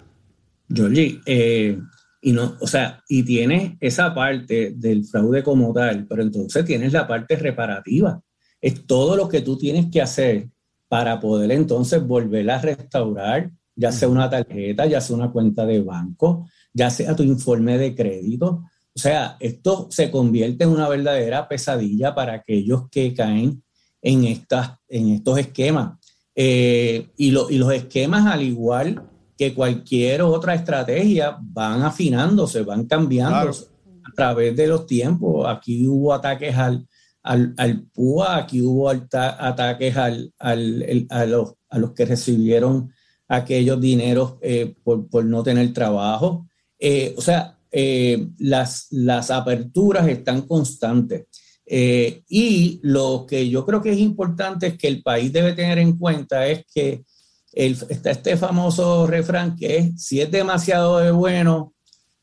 Georgie, 0.73 1.21
eh, 1.27 1.79
y 2.23 2.33
no, 2.33 2.57
o 2.59 2.67
sea, 2.67 3.05
y 3.11 3.23
tienes 3.25 3.73
esa 3.81 4.15
parte 4.15 4.73
del 4.75 5.05
fraude 5.05 5.43
como 5.43 5.71
tal, 5.75 6.07
pero 6.07 6.23
entonces 6.23 6.65
tienes 6.65 6.95
la 6.95 7.07
parte 7.07 7.37
reparativa. 7.37 8.23
Es 8.59 8.87
todo 8.87 9.17
lo 9.17 9.29
que 9.29 9.43
tú 9.43 9.59
tienes 9.59 9.91
que 9.93 10.01
hacer 10.01 10.49
para 10.89 11.21
poder 11.21 11.53
entonces 11.53 12.03
volver 12.03 12.51
a 12.51 12.59
restaurar, 12.59 13.51
ya 13.79 13.93
sea 13.93 14.09
una 14.09 14.29
tarjeta, 14.29 14.87
ya 14.87 15.01
sea 15.01 15.15
una 15.15 15.31
cuenta 15.31 15.65
de 15.65 15.81
banco, 15.81 16.49
ya 16.75 16.91
sea 16.91 17.15
tu 17.15 17.23
informe 17.23 17.79
de 17.79 17.95
crédito. 17.95 18.65
O 18.95 18.99
sea, 18.99 19.37
esto 19.39 19.87
se 19.91 20.11
convierte 20.11 20.65
en 20.65 20.71
una 20.71 20.89
verdadera 20.89 21.47
pesadilla 21.47 22.13
para 22.13 22.35
aquellos 22.35 22.89
que 22.91 23.15
caen 23.15 23.63
en, 24.03 24.25
estas, 24.25 24.73
en 24.89 25.11
estos 25.11 25.39
esquemas. 25.39 25.99
Eh, 26.35 27.07
y, 27.17 27.29
y 27.29 27.59
los 27.59 27.73
esquemas, 27.73 28.27
al 28.27 28.43
igual 28.43 29.01
que 29.37 29.55
cualquier 29.55 30.23
otra 30.23 30.55
estrategia 30.55 31.39
van 31.41 31.83
afinándose, 31.83 32.63
van 32.63 32.87
cambiando 32.87 33.51
a 33.51 34.13
través 34.17 34.57
de 34.57 34.67
los 34.67 34.87
tiempos. 34.87 35.47
Aquí 35.49 35.87
hubo 35.87 36.13
ataques 36.13 36.57
al, 36.57 36.85
al, 37.23 37.55
al 37.57 37.83
PUA, 37.95 38.37
aquí 38.37 38.61
hubo 38.61 38.91
ataques 38.91 39.97
al, 39.97 40.33
al, 40.41 41.07
a, 41.11 41.25
los, 41.25 41.55
a 41.69 41.79
los 41.79 41.93
que 41.93 42.05
recibieron 42.05 42.91
aquellos 43.29 43.81
dineros 43.81 44.35
eh, 44.41 44.75
por, 44.83 45.09
por, 45.09 45.25
no 45.25 45.43
tener 45.43 45.73
trabajo. 45.73 46.49
Eh, 46.79 47.15
o 47.17 47.21
sea, 47.21 47.59
eh, 47.71 48.27
las, 48.39 48.87
las 48.91 49.31
aperturas 49.31 50.09
están 50.09 50.43
constantes. 50.43 51.27
y 51.71 52.81
lo 52.83 53.27
que 53.29 53.49
yo 53.51 53.67
creo 53.67 53.83
que 53.83 53.93
es 53.93 53.99
importante 53.99 54.69
es 54.69 54.79
que 54.79 54.89
el 54.89 55.03
país 55.03 55.31
debe 55.31 55.53
tener 55.53 55.79
en 55.79 55.99
cuenta 55.99 56.47
es 56.47 56.65
que 56.75 57.05
está 57.53 58.11
este 58.11 58.39
famoso 58.39 59.07
refrán 59.07 59.55
que 59.55 59.77
es, 59.77 60.03
si 60.03 60.21
es 60.21 60.31
demasiado 60.31 60.99
de 60.99 61.11
bueno, 61.11 61.75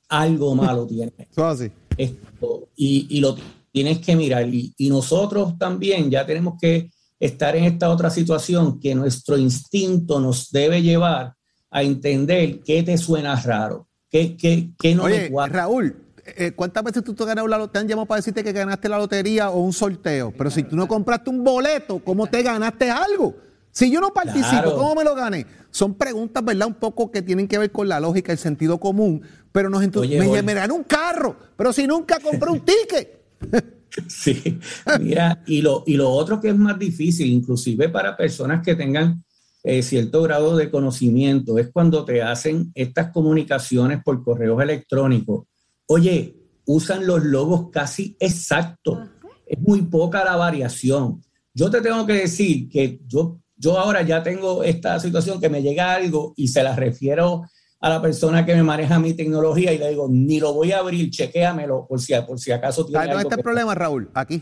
algo 0.10 0.56
malo 0.56 0.88
tiene. 0.88 1.14
Esto, 1.98 2.70
y, 2.76 3.08
y, 3.10 3.22
lo 3.22 3.38
tienes 3.72 4.00
que 4.00 4.16
mirar. 4.16 4.52
Y, 4.54 4.74
y, 4.78 4.90
nosotros 4.90 5.58
también 5.58 6.10
ya 6.10 6.26
tenemos 6.26 6.56
que 6.60 6.90
estar 7.19 7.55
en 7.55 7.65
esta 7.65 7.89
otra 7.89 8.10
situación 8.10 8.79
que 8.79 8.95
nuestro 8.95 9.38
instinto 9.38 10.19
nos 10.19 10.51
debe 10.51 10.81
llevar 10.81 11.34
a 11.72 11.84
entender 11.84 12.62
qué 12.62 12.84
te 12.84 12.98
suena 12.98 13.36
raro, 13.36 13.88
qué, 14.10 14.36
qué, 14.38 14.69
qué 14.79 14.95
no 14.95 15.03
Oye, 15.03 15.29
Raúl, 15.48 15.95
eh, 16.25 16.51
¿cuántas 16.55 16.84
veces 16.84 17.03
tú 17.03 17.13
te, 17.13 17.24
has 17.24 17.27
ganado 17.27 17.48
la, 17.48 17.67
te 17.67 17.79
han 17.79 17.88
llamado 17.88 18.07
para 18.07 18.17
decirte 18.17 18.43
que 18.43 18.51
ganaste 18.51 18.89
la 18.89 18.98
lotería 18.98 19.50
o 19.50 19.60
un 19.60 19.74
sorteo? 19.74 20.34
Pero 20.38 20.50
si 20.50 20.63
tú 20.63 20.75
no 20.75 20.88
compraste 20.88 21.29
un 21.29 21.43
boleto, 21.43 22.00
¿cómo 22.00 22.27
te 22.27 22.41
ganaste 22.41 22.89
algo? 22.89 23.36
Si 23.72 23.91
yo 23.91 24.00
no 24.00 24.13
participo, 24.13 24.74
¿cómo 24.75 24.95
me 24.95 25.03
lo 25.03 25.13
gané? 25.13 25.45
Son 25.69 25.95
preguntas, 25.95 26.43
¿verdad? 26.45 26.67
Un 26.67 26.75
poco 26.75 27.12
que 27.12 27.22
tienen 27.22 27.48
que 27.48 27.57
ver 27.57 27.72
con 27.72 27.89
la 27.89 28.00
lógica, 28.00 28.31
el 28.31 28.38
sentido 28.38 28.79
común, 28.79 29.22
pero 29.51 29.69
nos 29.69 29.81
me, 29.81 30.41
me 30.41 30.53
gané 30.53 30.74
un 30.74 30.84
carro, 30.84 31.36
pero 31.57 31.74
si 31.74 31.86
nunca 31.86 32.19
compré 32.19 32.50
un 32.50 32.62
ticket. 32.62 33.22
sí, 34.08 34.60
mira, 35.00 35.44
y 35.46 35.62
lo, 35.62 35.84
y 35.86 35.96
lo 35.96 36.10
otro 36.10 36.40
que 36.40 36.50
es 36.50 36.56
más 36.56 36.78
difícil, 36.78 37.28
inclusive 37.28 37.90
para 37.90 38.18
personas 38.18 38.64
que 38.64 38.75
tengan 38.75 39.24
eh, 39.64 39.82
cierto 39.82 40.22
grado 40.22 40.56
de 40.56 40.70
conocimiento, 40.70 41.58
es 41.58 41.72
cuando 41.72 42.06
te 42.06 42.22
hacen 42.22 42.72
estas 42.75 43.12
comunicaciones 43.12 44.04
por 44.04 44.24
correos 44.24 44.62
electrónicos. 44.62 45.48
Oye, 45.88 46.36
usan 46.66 47.06
los 47.06 47.24
logos 47.24 47.70
casi 47.72 48.16
exactos. 48.20 49.00
Es 49.46 49.60
muy 49.60 49.84
poca 49.84 50.24
la 50.24 50.36
variación. 50.36 51.22
Yo 51.54 51.70
te 51.70 51.82
tengo 51.82 52.06
que 52.06 52.14
decir 52.14 52.68
que 52.70 53.00
yo 53.08 53.40
yo 53.58 53.80
ahora 53.80 54.02
ya 54.02 54.22
tengo 54.22 54.64
esta 54.64 55.00
situación 55.00 55.40
que 55.40 55.50
me 55.50 55.62
llega 55.62 55.94
algo 55.94 56.34
y 56.36 56.50
se 56.50 56.62
la 56.62 56.75
refiero 56.75 57.44
a 57.86 57.89
la 57.89 58.01
persona 58.01 58.44
que 58.44 58.56
me 58.56 58.63
maneja 58.63 58.98
mi 58.98 59.13
tecnología 59.13 59.72
y 59.72 59.77
le 59.77 59.89
digo, 59.89 60.08
ni 60.10 60.39
lo 60.39 60.56
voy 60.56 60.72
a 60.72 60.80
abrir, 60.80 61.12
chequéamelo 61.12 61.86
por 61.88 62.01
si, 62.01 62.15
por 62.27 62.39
si 62.39 62.51
acaso 62.51 62.84
tiene 62.84 63.06
¿Dónde 63.06 63.22
está 63.22 63.36
el 63.36 63.44
problema, 63.44 63.75
Raúl? 63.75 64.10
Aquí. 64.15 64.42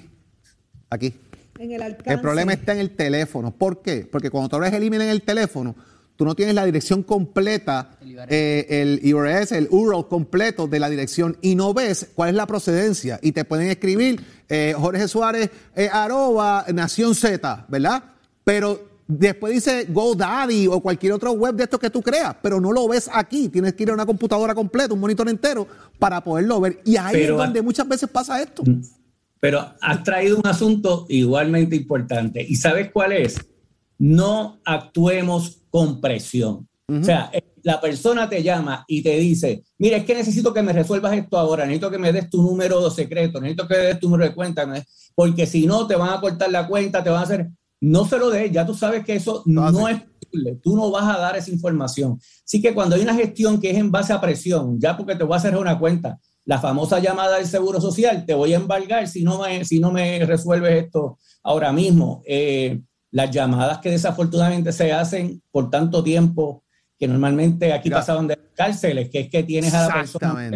Aquí. 0.89 1.13
el, 1.59 2.21
problema 2.21 2.53
está 2.53 2.71
en 2.71 2.79
el 2.79 2.91
teléfono. 2.91 3.51
¿Por 3.51 3.81
qué? 3.81 4.07
Porque 4.09 4.29
cuando 4.29 4.47
tú 4.47 4.55
abres 4.55 4.71
el 4.71 4.83
email 4.83 5.01
en 5.01 5.09
el 5.09 5.23
teléfono, 5.23 5.75
tú 6.15 6.23
no 6.23 6.35
tienes 6.35 6.55
la 6.55 6.63
dirección 6.63 7.03
completa, 7.03 7.97
el 8.29 9.01
URL, 9.13 9.53
el 9.53 9.67
URL 9.69 10.00
eh, 10.00 10.05
completo 10.07 10.67
de 10.67 10.79
la 10.79 10.89
dirección 10.89 11.35
y 11.41 11.55
no 11.55 11.73
ves 11.73 12.12
cuál 12.15 12.29
es 12.29 12.35
la 12.35 12.47
procedencia. 12.47 13.19
Y 13.21 13.33
te 13.33 13.43
pueden 13.43 13.69
escribir 13.69 14.23
eh, 14.47 14.73
Jorge 14.77 15.05
Suárez, 15.09 15.50
eh, 15.75 15.89
arroba, 15.91 16.65
Nación 16.73 17.13
Z, 17.13 17.65
¿verdad? 17.67 18.05
Pero 18.45 18.92
Después 19.07 19.53
dice 19.53 19.86
GoDaddy 19.89 20.67
o 20.67 20.79
cualquier 20.79 21.13
otro 21.13 21.33
web 21.33 21.55
de 21.55 21.63
estos 21.63 21.79
que 21.79 21.89
tú 21.89 22.01
creas, 22.01 22.36
pero 22.41 22.60
no 22.60 22.72
lo 22.72 22.88
ves 22.88 23.10
aquí. 23.12 23.50
Tienes 23.50 23.74
que 23.74 23.83
ir 23.83 23.89
a 23.89 23.93
una 23.93 24.05
computadora 24.05 24.55
completa, 24.55 24.93
un 24.93 25.00
monitor 25.00 25.27
entero, 25.29 25.67
para 26.00 26.24
poderlo 26.24 26.62
ver. 26.62 26.81
Y 26.86 26.95
ahí 26.95 27.22
es 27.22 27.29
donde 27.29 27.62
muchas 27.62 27.88
veces 27.88 28.10
pasa 28.10 28.41
esto. 28.41 28.63
Mm. 28.65 28.81
Pero 29.39 29.74
has 29.81 30.03
traído 30.03 30.38
un 30.38 30.48
asunto 30.48 31.05
igualmente 31.10 31.75
importante. 31.75 32.45
¿Y 32.48 32.55
sabes 32.55 32.91
cuál 32.91 33.12
es? 33.12 33.38
No 33.98 34.62
actuemos 34.63 35.62
con 35.69 36.00
presión. 36.00 36.67
O 36.88 37.03
sea, 37.03 37.29
eh, 37.33 37.41
la 37.63 37.79
persona 37.79 38.29
te 38.29 38.43
llama 38.43 38.83
y 38.88 39.01
te 39.01 39.17
dice, 39.17 39.63
mira, 39.77 39.98
es 39.98 40.05
que 40.05 40.15
necesito 40.15 40.53
que 40.53 40.62
me 40.62 40.74
resuelvas 40.74 41.13
esto 41.13 41.38
ahora, 41.38 41.65
necesito 41.65 41.89
que 41.89 41.98
me 41.98 42.12
des 42.12 42.29
tu 42.29 42.41
número 42.41 42.89
secreto, 42.91 43.39
necesito 43.39 43.67
que 43.67 43.77
me 43.77 43.83
des 43.86 44.00
tu 44.00 44.10
número 44.10 44.29
de 44.29 44.36
cuenta, 44.36 44.67
porque 45.15 45.45
si 45.45 45.65
no 45.65 45.88
te 45.88 45.95
van 45.95 46.10
a 46.10 46.19
cortar 46.19 46.51
la 46.51 46.67
cuenta, 46.67 47.03
te 47.03 47.10
van 47.10 47.19
a 47.19 47.24
hacer 47.24 47.50
no 47.83 48.05
se 48.05 48.17
lo 48.17 48.29
dé, 48.29 48.49
ya 48.49 48.65
tú 48.65 48.73
sabes 48.73 49.03
que 49.03 49.15
eso 49.15 49.43
no 49.45 49.89
es 49.89 50.01
posible, 50.01 50.57
tú 50.63 50.73
no 50.73 50.89
vas 50.89 51.13
a 51.13 51.19
dar 51.19 51.35
esa 51.35 51.51
información. 51.51 52.17
Así 52.45 52.61
que 52.61 52.73
cuando 52.73 52.95
hay 52.95 53.01
una 53.01 53.13
gestión 53.13 53.59
que 53.59 53.71
es 53.71 53.77
en 53.77 53.91
base 53.91 54.13
a 54.13 54.21
presión, 54.21 54.79
ya 54.79 54.95
porque 54.95 55.17
te 55.17 55.25
voy 55.25 55.33
a 55.33 55.37
hacer 55.37 55.57
una 55.57 55.77
cuenta, 55.77 56.17
la 56.45 56.59
famosa 56.59 56.99
llamada 56.99 57.35
del 57.35 57.45
Seguro 57.45 57.81
Social, 57.81 58.25
te 58.25 58.33
voy 58.33 58.53
a 58.53 58.55
embargar 58.55 59.09
si 59.09 59.25
no 59.25 59.41
me, 59.41 59.65
si 59.65 59.81
no 59.81 59.91
me 59.91 60.25
resuelves 60.25 60.85
esto 60.85 61.17
ahora 61.43 61.73
mismo. 61.73 62.23
Eh, 62.25 62.79
las 63.11 63.29
llamadas 63.31 63.79
que 63.79 63.91
desafortunadamente 63.91 64.71
se 64.71 64.93
hacen 64.93 65.41
por 65.51 65.69
tanto 65.69 66.01
tiempo, 66.01 66.63
que 66.97 67.09
normalmente 67.09 67.73
aquí 67.73 67.89
pasaban 67.89 68.27
de 68.27 68.39
cárceles, 68.55 69.09
que 69.09 69.19
es 69.19 69.29
que 69.29 69.43
tienes 69.43 69.73
a 69.73 69.89
la 69.89 69.93
persona. 69.93 70.49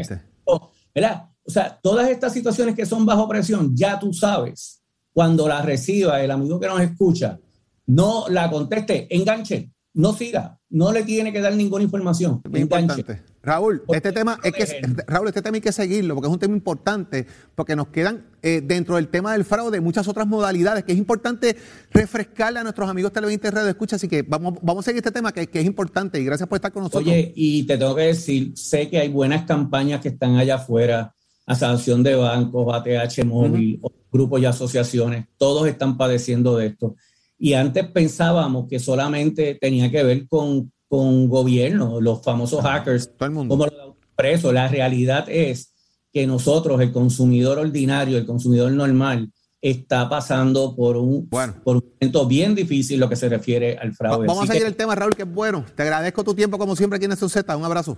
¿verdad? 0.95 1.25
O 1.45 1.51
sea, 1.51 1.77
todas 1.83 2.09
estas 2.09 2.31
situaciones 2.31 2.73
que 2.73 2.85
son 2.85 3.05
bajo 3.05 3.27
presión, 3.27 3.75
ya 3.75 3.99
tú 3.99 4.13
sabes 4.13 4.76
cuando 5.17 5.47
la 5.47 5.63
reciba 5.63 6.21
el 6.21 6.29
amigo 6.29 6.59
que 6.59 6.67
nos 6.67 6.79
escucha, 6.79 7.39
no 7.87 8.25
la 8.29 8.51
conteste, 8.51 9.07
enganche, 9.09 9.71
no 9.95 10.13
siga, 10.13 10.59
no 10.69 10.91
le 10.91 11.01
tiene 11.01 11.33
que 11.33 11.41
dar 11.41 11.55
ninguna 11.55 11.83
información. 11.83 12.39
importante. 12.53 13.23
Raúl, 13.41 13.81
este 13.87 14.11
tema 14.11 14.37
es 14.43 14.53
que 14.53 14.81
Raúl, 15.07 15.29
este 15.29 15.41
tema 15.41 15.55
hay 15.55 15.61
que 15.61 15.71
seguirlo 15.71 16.13
porque 16.13 16.27
es 16.27 16.33
un 16.33 16.39
tema 16.39 16.53
importante, 16.53 17.25
porque 17.55 17.75
nos 17.75 17.87
quedan 17.87 18.27
eh, 18.43 18.61
dentro 18.63 18.97
del 18.97 19.07
tema 19.07 19.33
del 19.33 19.43
fraude 19.43 19.81
muchas 19.81 20.07
otras 20.07 20.27
modalidades 20.27 20.83
que 20.83 20.91
es 20.91 20.99
importante 20.99 21.57
refrescarle 21.89 22.59
a 22.59 22.63
nuestros 22.63 22.87
amigos 22.87 23.11
televidentes 23.11 23.51
de 23.51 23.69
escucha, 23.71 23.95
así 23.95 24.07
que 24.07 24.21
vamos, 24.21 24.59
vamos 24.61 24.85
a 24.85 24.91
seguir 24.91 24.99
este 24.99 25.11
tema 25.11 25.31
que, 25.31 25.49
es 25.51 25.65
importante 25.65 26.21
y 26.21 26.25
gracias 26.25 26.47
por 26.47 26.57
estar 26.57 26.71
con 26.71 26.83
nosotros. 26.83 27.07
Oye, 27.07 27.33
y 27.35 27.63
te 27.63 27.75
tengo 27.79 27.95
que 27.95 28.03
decir, 28.03 28.55
sé 28.55 28.87
que 28.87 28.99
hay 28.99 29.09
buenas 29.09 29.45
campañas 29.45 29.99
que 29.99 30.09
están 30.09 30.35
allá 30.35 30.57
afuera, 30.57 31.15
a 31.47 31.55
sanción 31.55 32.03
de 32.03 32.15
bancos, 32.15 32.73
ATH 32.73 33.23
móvil, 33.25 33.79
grupos 34.11 34.41
y 34.41 34.45
asociaciones, 34.45 35.25
todos 35.37 35.67
están 35.67 35.97
padeciendo 35.97 36.57
de 36.57 36.67
esto. 36.67 36.95
Y 37.39 37.53
antes 37.53 37.87
pensábamos 37.87 38.67
que 38.67 38.79
solamente 38.79 39.55
tenía 39.55 39.89
que 39.89 40.03
ver 40.03 40.27
con, 40.27 40.71
con 40.89 41.29
gobierno, 41.29 42.01
los 42.01 42.21
famosos 42.21 42.61
hackers, 42.61 43.15
todo 43.15 43.27
el 43.27 43.31
mundo. 43.33 43.53
como 43.53 43.65
los 43.65 43.95
presos. 44.15 44.53
La 44.53 44.67
realidad 44.67 45.25
es 45.29 45.73
que 46.11 46.27
nosotros, 46.27 46.81
el 46.81 46.91
consumidor 46.91 47.59
ordinario, 47.59 48.17
el 48.17 48.25
consumidor 48.25 48.71
normal, 48.73 49.31
está 49.61 50.09
pasando 50.09 50.75
por 50.75 50.97
un, 50.97 51.29
por 51.29 51.77
un 51.77 51.83
momento 51.93 52.27
bien 52.27 52.55
difícil 52.55 52.99
lo 52.99 53.07
que 53.07 53.15
se 53.15 53.29
refiere 53.29 53.77
al 53.77 53.93
fraude. 53.93 54.27
Vamos 54.27 54.49
a 54.49 54.53
seguir 54.53 54.67
el 54.67 54.75
tema, 54.75 54.95
Raúl, 54.95 55.15
que 55.15 55.23
es 55.23 55.33
bueno. 55.33 55.63
Te 55.75 55.83
agradezco 55.83 56.23
tu 56.25 56.33
tiempo 56.33 56.57
como 56.57 56.75
siempre 56.75 56.97
aquí 56.97 57.05
en 57.05 57.15
Z. 57.15 57.55
Un 57.55 57.63
abrazo. 57.63 57.97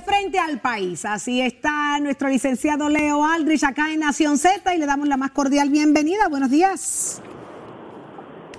De 0.00 0.06
frente 0.06 0.38
al 0.38 0.58
país, 0.60 1.04
así 1.04 1.42
está 1.42 1.98
nuestro 2.00 2.28
licenciado 2.28 2.88
Leo 2.88 3.22
Aldrich 3.22 3.64
acá 3.64 3.92
en 3.92 4.00
Nación 4.00 4.38
Z 4.38 4.74
y 4.74 4.78
le 4.78 4.86
damos 4.86 5.06
la 5.08 5.18
más 5.18 5.30
cordial 5.32 5.68
bienvenida. 5.68 6.26
Buenos 6.30 6.50
días. 6.50 7.20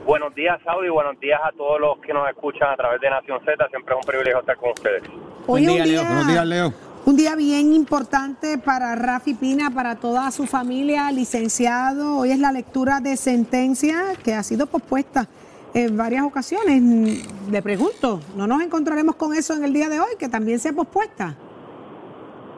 Buenos 0.05 0.35
días, 0.35 0.59
Saudi. 0.63 0.89
Buenos 0.89 1.19
días 1.19 1.39
a 1.43 1.51
todos 1.53 1.79
los 1.79 1.97
que 1.97 2.13
nos 2.13 2.29
escuchan 2.29 2.69
a 2.69 2.75
través 2.75 3.01
de 3.01 3.09
Nación 3.09 3.39
Z. 3.43 3.69
Siempre 3.69 3.95
es 3.95 3.97
un 3.97 4.07
privilegio 4.07 4.39
estar 4.39 4.55
con 4.55 4.69
ustedes. 4.69 5.01
Hoy 5.47 5.63
Buen 5.63 5.63
es 5.63 5.69
un 5.69 5.75
día, 5.75 5.85
Leo. 5.85 6.05
Buenos 6.05 6.27
días, 6.27 6.45
Leo. 6.45 6.73
un 7.05 7.17
día 7.17 7.35
bien 7.35 7.73
importante 7.73 8.59
para 8.59 8.93
Rafi 8.95 9.33
Pina, 9.33 9.71
para 9.71 9.95
toda 9.95 10.29
su 10.29 10.45
familia, 10.45 11.11
licenciado. 11.11 12.17
Hoy 12.17 12.31
es 12.33 12.39
la 12.39 12.51
lectura 12.51 12.99
de 12.99 13.17
sentencia 13.17 14.13
que 14.23 14.35
ha 14.35 14.43
sido 14.43 14.67
pospuesta 14.67 15.27
en 15.73 15.97
varias 15.97 16.23
ocasiones. 16.23 16.81
Mm, 16.81 17.51
Le 17.51 17.61
pregunto, 17.61 18.19
¿no 18.35 18.47
nos 18.47 18.61
encontraremos 18.61 19.15
con 19.15 19.33
eso 19.33 19.53
en 19.53 19.63
el 19.63 19.73
día 19.73 19.89
de 19.89 19.99
hoy, 19.99 20.15
que 20.19 20.29
también 20.29 20.59
sea 20.59 20.73
pospuesta? 20.73 21.35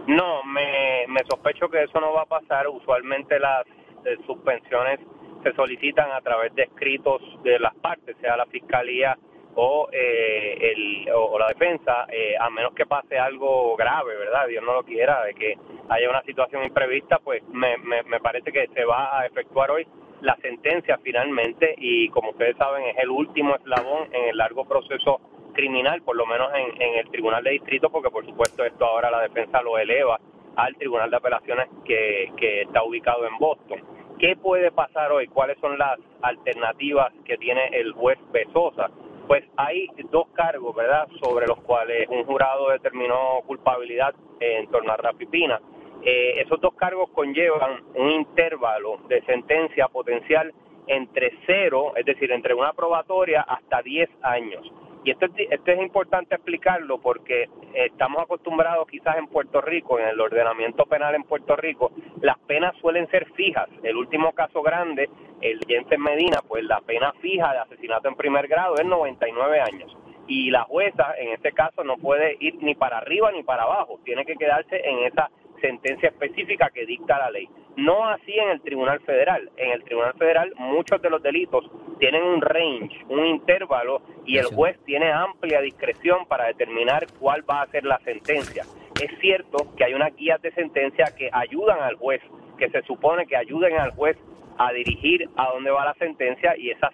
No, 0.08 0.43
me, 0.43 1.05
me 1.08 1.22
sospecho 1.29 1.70
que 1.70 1.84
eso 1.84 2.00
no 2.00 2.13
va 2.13 2.24
a 2.24 2.25
pasar. 2.25 2.67
Usualmente 2.67 3.39
las 3.39 3.65
eh, 4.05 4.17
suspensiones 4.25 5.00
se 5.43 5.53
solicitan 5.53 6.12
a 6.12 6.22
través 6.22 6.53
de 6.55 6.63
escritos 6.63 7.22
de 7.43 7.60
las 7.60 7.75
partes, 7.75 8.15
sea 8.22 8.38
la 8.38 8.46
fiscalía 8.48 9.17
o, 9.55 9.88
eh, 9.91 10.74
el, 10.74 11.10
o, 11.13 11.25
o 11.25 11.39
la 11.39 11.48
defensa, 11.48 12.05
eh, 12.10 12.36
a 12.39 12.50
menos 12.50 12.74
que 12.74 12.86
pase 12.86 13.17
algo 13.20 13.75
grave, 13.75 14.17
¿verdad? 14.17 14.48
Dios 14.48 14.63
no 14.63 14.74
lo 14.74 14.84
quiera, 14.84 15.24
de 15.24 15.34
que 15.36 15.58
haya 15.89 16.10
una 16.10 16.24
situación 16.24 16.63
imprevista, 16.63 17.20
pues 17.20 17.43
me, 17.50 17.77
me, 17.77 18.03
me 18.03 18.20
parece 18.20 18.51
que 18.51 18.67
se 18.74 18.84
va 18.84 19.20
a 19.20 19.25
efectuar 19.25 19.72
hoy 19.72 19.88
la 20.23 20.37
sentencia 20.37 20.97
finalmente 21.03 21.75
y 21.77 22.07
como 22.09 22.29
ustedes 22.29 22.55
saben 22.55 22.85
es 22.85 22.97
el 22.97 23.09
último 23.09 23.55
eslabón 23.55 24.07
en 24.13 24.29
el 24.29 24.37
largo 24.37 24.63
proceso 24.65 25.19
criminal, 25.53 26.01
por 26.01 26.15
lo 26.15 26.25
menos 26.25 26.49
en, 26.55 26.95
el 26.95 27.09
Tribunal 27.11 27.43
de 27.43 27.51
Distrito, 27.51 27.89
porque 27.89 28.09
por 28.09 28.25
supuesto 28.25 28.63
esto 28.63 28.85
ahora 28.85 29.11
la 29.11 29.21
defensa 29.21 29.61
lo 29.61 29.77
eleva 29.77 30.19
al 30.55 30.75
Tribunal 30.75 31.11
de 31.11 31.17
Apelaciones 31.17 31.67
que, 31.83 32.31
que 32.37 32.61
está 32.61 32.83
ubicado 32.83 33.27
en 33.27 33.37
Boston. 33.37 33.79
¿Qué 34.17 34.37
puede 34.37 34.71
pasar 34.71 35.11
hoy? 35.11 35.27
¿Cuáles 35.27 35.57
son 35.59 35.77
las 35.77 35.99
alternativas 36.21 37.11
que 37.25 37.37
tiene 37.37 37.67
el 37.73 37.91
juez 37.91 38.17
Besosa? 38.31 38.89
Pues 39.27 39.43
hay 39.57 39.87
dos 40.09 40.27
cargos, 40.33 40.73
¿verdad?, 40.73 41.07
sobre 41.21 41.47
los 41.47 41.59
cuales 41.61 42.07
un 42.09 42.23
jurado 42.23 42.69
determinó 42.69 43.41
culpabilidad 43.45 44.15
en 44.39 44.67
torno 44.67 44.93
a 44.93 44.97
Rafi 44.97 45.25
Pina. 45.25 45.59
Eh, 46.05 46.41
esos 46.41 46.60
dos 46.60 46.74
cargos 46.75 47.10
conllevan 47.12 47.81
un 47.95 48.10
intervalo 48.12 48.98
de 49.07 49.22
sentencia 49.24 49.88
potencial 49.88 50.53
entre 50.88 51.31
cero, 51.45 51.93
es 51.95 52.05
decir, 52.05 52.31
entre 52.31 52.53
una 52.53 52.74
probatoria 52.74 53.41
hasta 53.41 53.81
10 53.81 54.10
años. 54.22 54.69
Y 55.05 55.12
esto, 55.12 55.25
es- 55.36 55.79
importante 55.81 56.36
explicarlo 56.36 56.98
porque 57.00 57.50
estamos 57.74 58.22
acostumbrados 58.24 58.88
quizás 58.88 59.17
en 59.17 59.27
Puerto 59.27 59.60
Rico, 59.62 60.00
en 60.00 60.07
el 60.07 60.19
ordenamiento 60.19 60.86
penal 60.86 61.15
en 61.15 61.24
Puerto 61.24 61.55
Rico, 61.55 61.91
las 62.22 62.38
penas 62.39 62.74
suelen 62.81 63.07
ser 63.10 63.25
fijas. 63.33 63.67
El 63.83 63.98
último 63.98 64.31
caso 64.33 64.62
grande, 64.62 65.10
el 65.41 65.60
Jensen 65.67 66.01
Medina, 66.01 66.39
pues 66.48 66.63
la 66.63 66.79
pena 66.81 67.12
fija 67.22 67.51
de 67.53 67.60
asesinato 67.60 68.07
en 68.07 68.15
primer 68.15 68.48
grado 68.48 68.75
es 68.75 68.86
99 68.86 69.60
años. 69.60 69.95
Y 70.27 70.51
la 70.51 70.63
jueza 70.63 71.15
en 71.17 71.33
este 71.33 71.51
caso 71.51 71.83
no 71.83 71.98
puede 71.98 72.38
ir 72.39 72.55
ni 72.62 72.75
para 72.75 72.98
arriba 73.00 73.31
ni 73.33 73.43
para 73.43 73.63
abajo, 73.63 74.00
tiene 74.05 74.25
que 74.25 74.36
quedarse 74.36 74.81
en 74.88 75.00
esa 75.00 75.29
sentencia 75.67 76.10
específica 76.10 76.69
que 76.73 76.86
dicta 76.86 77.17
la 77.17 77.32
ley. 77.32 77.47
No 77.78 78.06
así 78.08 78.34
en 78.38 78.49
el 78.49 78.62
Tribunal 78.62 78.99
Federal. 79.02 79.49
En 79.58 79.71
el 79.71 79.84
Tribunal 79.84 80.13
Federal 80.13 80.54
muchos 80.58 81.02
de 81.02 81.10
los 81.10 81.21
delitos 81.23 81.63
tienen 81.99 82.21
un 82.23 82.41
range, 82.41 82.95
un 83.08 83.26
intervalo, 83.26 84.02
y 84.26 84.38
el 84.38 84.45
juez 84.45 84.78
tiene 84.86 85.12
amplia 85.12 85.62
discreción 85.62 86.26
para 86.28 86.45
determinar 86.47 87.08
cuál 87.19 87.43
va 87.49 87.62
a 87.62 87.67
ser 87.67 87.86
la 87.86 87.97
sentencia. 87.99 88.63
Es 89.02 89.12
cierto 89.19 89.58
que 89.78 89.86
hay 89.86 89.93
unas 89.93 90.13
guías 90.15 90.41
de 90.41 90.52
sentencia 90.52 91.06
que 91.17 91.30
ayudan 91.32 91.80
al 91.82 91.95
juez, 91.95 92.21
que 92.58 92.69
se 92.69 92.82
supone 92.84 93.26
que 93.26 93.38
ayuden 93.38 93.78
al 93.80 93.91
juez 93.91 94.17
a 94.58 94.71
dirigir 94.73 95.30
a 95.38 95.49
dónde 95.54 95.71
va 95.71 95.86
la 95.86 95.93
sentencia, 95.95 96.56
y 96.58 96.69
esas 96.71 96.91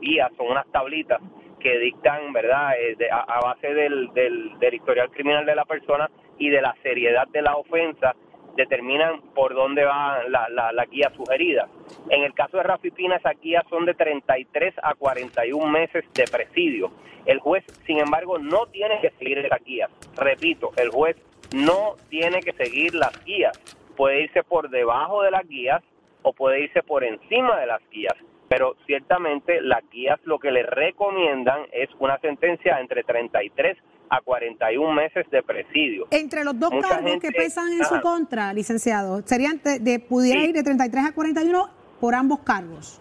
guías 0.00 0.30
son 0.36 0.46
unas 0.48 0.66
tablitas 0.72 1.20
que 1.60 1.78
dictan, 1.78 2.32
¿verdad?, 2.32 2.72
Eh, 2.80 2.94
de- 2.96 3.10
a, 3.10 3.18
a 3.20 3.40
base 3.40 3.72
del, 3.74 4.12
del, 4.14 4.58
del 4.58 4.74
historial 4.74 5.10
criminal 5.10 5.44
de 5.44 5.54
la 5.54 5.64
persona 5.64 6.08
y 6.38 6.50
de 6.50 6.60
la 6.60 6.74
seriedad 6.82 7.26
de 7.28 7.42
la 7.42 7.56
ofensa, 7.56 8.14
determinan 8.56 9.20
por 9.34 9.54
dónde 9.54 9.84
va 9.84 10.22
la, 10.28 10.48
la, 10.48 10.84
guía 10.86 11.10
sugerida. 11.16 11.68
En 12.10 12.22
el 12.22 12.34
caso 12.34 12.58
de 12.58 12.64
Rafi 12.64 12.90
Pina, 12.90 13.16
esas 13.16 13.40
guías 13.40 13.64
son 13.70 13.86
de 13.86 13.94
33 13.94 14.74
a 14.82 14.94
41 14.94 15.66
meses 15.70 16.04
de 16.14 16.24
presidio. 16.24 16.90
El 17.24 17.38
juez, 17.38 17.64
sin 17.86 17.98
embargo, 17.98 18.38
no 18.38 18.66
tiene 18.66 19.00
que 19.00 19.10
seguir 19.18 19.38
esas 19.38 19.64
guías. 19.64 19.90
Repito, 20.16 20.72
el 20.76 20.90
juez 20.90 21.16
no 21.54 21.94
tiene 22.10 22.40
que 22.40 22.52
seguir 22.52 22.94
las 22.94 23.24
guías. 23.24 23.58
Puede 23.96 24.22
irse 24.22 24.42
por 24.42 24.68
debajo 24.70 25.22
de 25.22 25.30
las 25.30 25.46
guías 25.48 25.82
o 26.22 26.32
puede 26.32 26.60
irse 26.60 26.82
por 26.82 27.04
encima 27.04 27.58
de 27.58 27.66
las 27.66 27.80
guías 27.90 28.16
pero 28.52 28.76
ciertamente 28.84 29.62
las 29.62 29.82
guías 29.90 30.20
lo 30.24 30.38
que 30.38 30.50
le 30.50 30.62
recomiendan 30.62 31.62
es 31.72 31.88
una 32.00 32.18
sentencia 32.18 32.80
entre 32.80 33.02
33 33.02 33.78
a 34.14 34.20
41 34.20 34.92
meses 34.92 35.24
de 35.30 35.42
presidio. 35.42 36.06
Entre 36.10 36.44
los 36.44 36.58
dos 36.60 36.70
Mucha 36.70 36.88
cargos 36.88 37.10
gente- 37.12 37.28
que 37.28 37.32
pesan 37.32 37.72
en 37.72 37.82
su 37.84 37.98
contra, 38.02 38.52
licenciado, 38.52 39.22
serían 39.24 39.58
de, 39.64 39.78
de- 39.78 39.98
pudiera 40.00 40.40
Sí. 40.42 40.48
ir 40.48 40.54
de 40.54 40.62
33 40.62 41.06
a 41.06 41.12
41 41.14 41.70
por 41.98 42.14
ambos 42.14 42.40
cargos. 42.40 43.00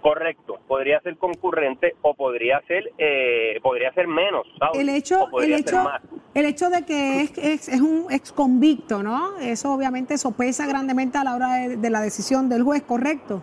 Correcto, 0.00 0.58
podría 0.68 1.00
ser 1.00 1.16
concurrente 1.18 1.96
o 2.02 2.14
podría 2.14 2.60
ser 2.66 2.92
eh, 2.98 3.58
podría 3.62 3.92
ser 3.94 4.06
menos, 4.06 4.46
¿sabes? 4.58 4.78
El 4.80 4.88
hecho, 4.90 5.28
el 5.40 5.52
hecho, 5.54 5.82
más. 5.82 6.00
el 6.34 6.44
hecho 6.46 6.68
de 6.70 6.84
que 6.84 7.20
es, 7.22 7.38
es, 7.38 7.68
es 7.68 7.80
un 7.80 8.06
ex 8.10 8.32
convicto, 8.32 9.02
¿no? 9.02 9.38
Eso 9.38 9.72
obviamente 9.72 10.16
sopesa 10.18 10.66
grandemente 10.66 11.16
a 11.18 11.24
la 11.24 11.34
hora 11.34 11.54
de, 11.56 11.76
de 11.78 11.90
la 11.90 12.00
decisión 12.00 12.48
del 12.50 12.62
juez, 12.62 12.82
¿correcto? 12.82 13.42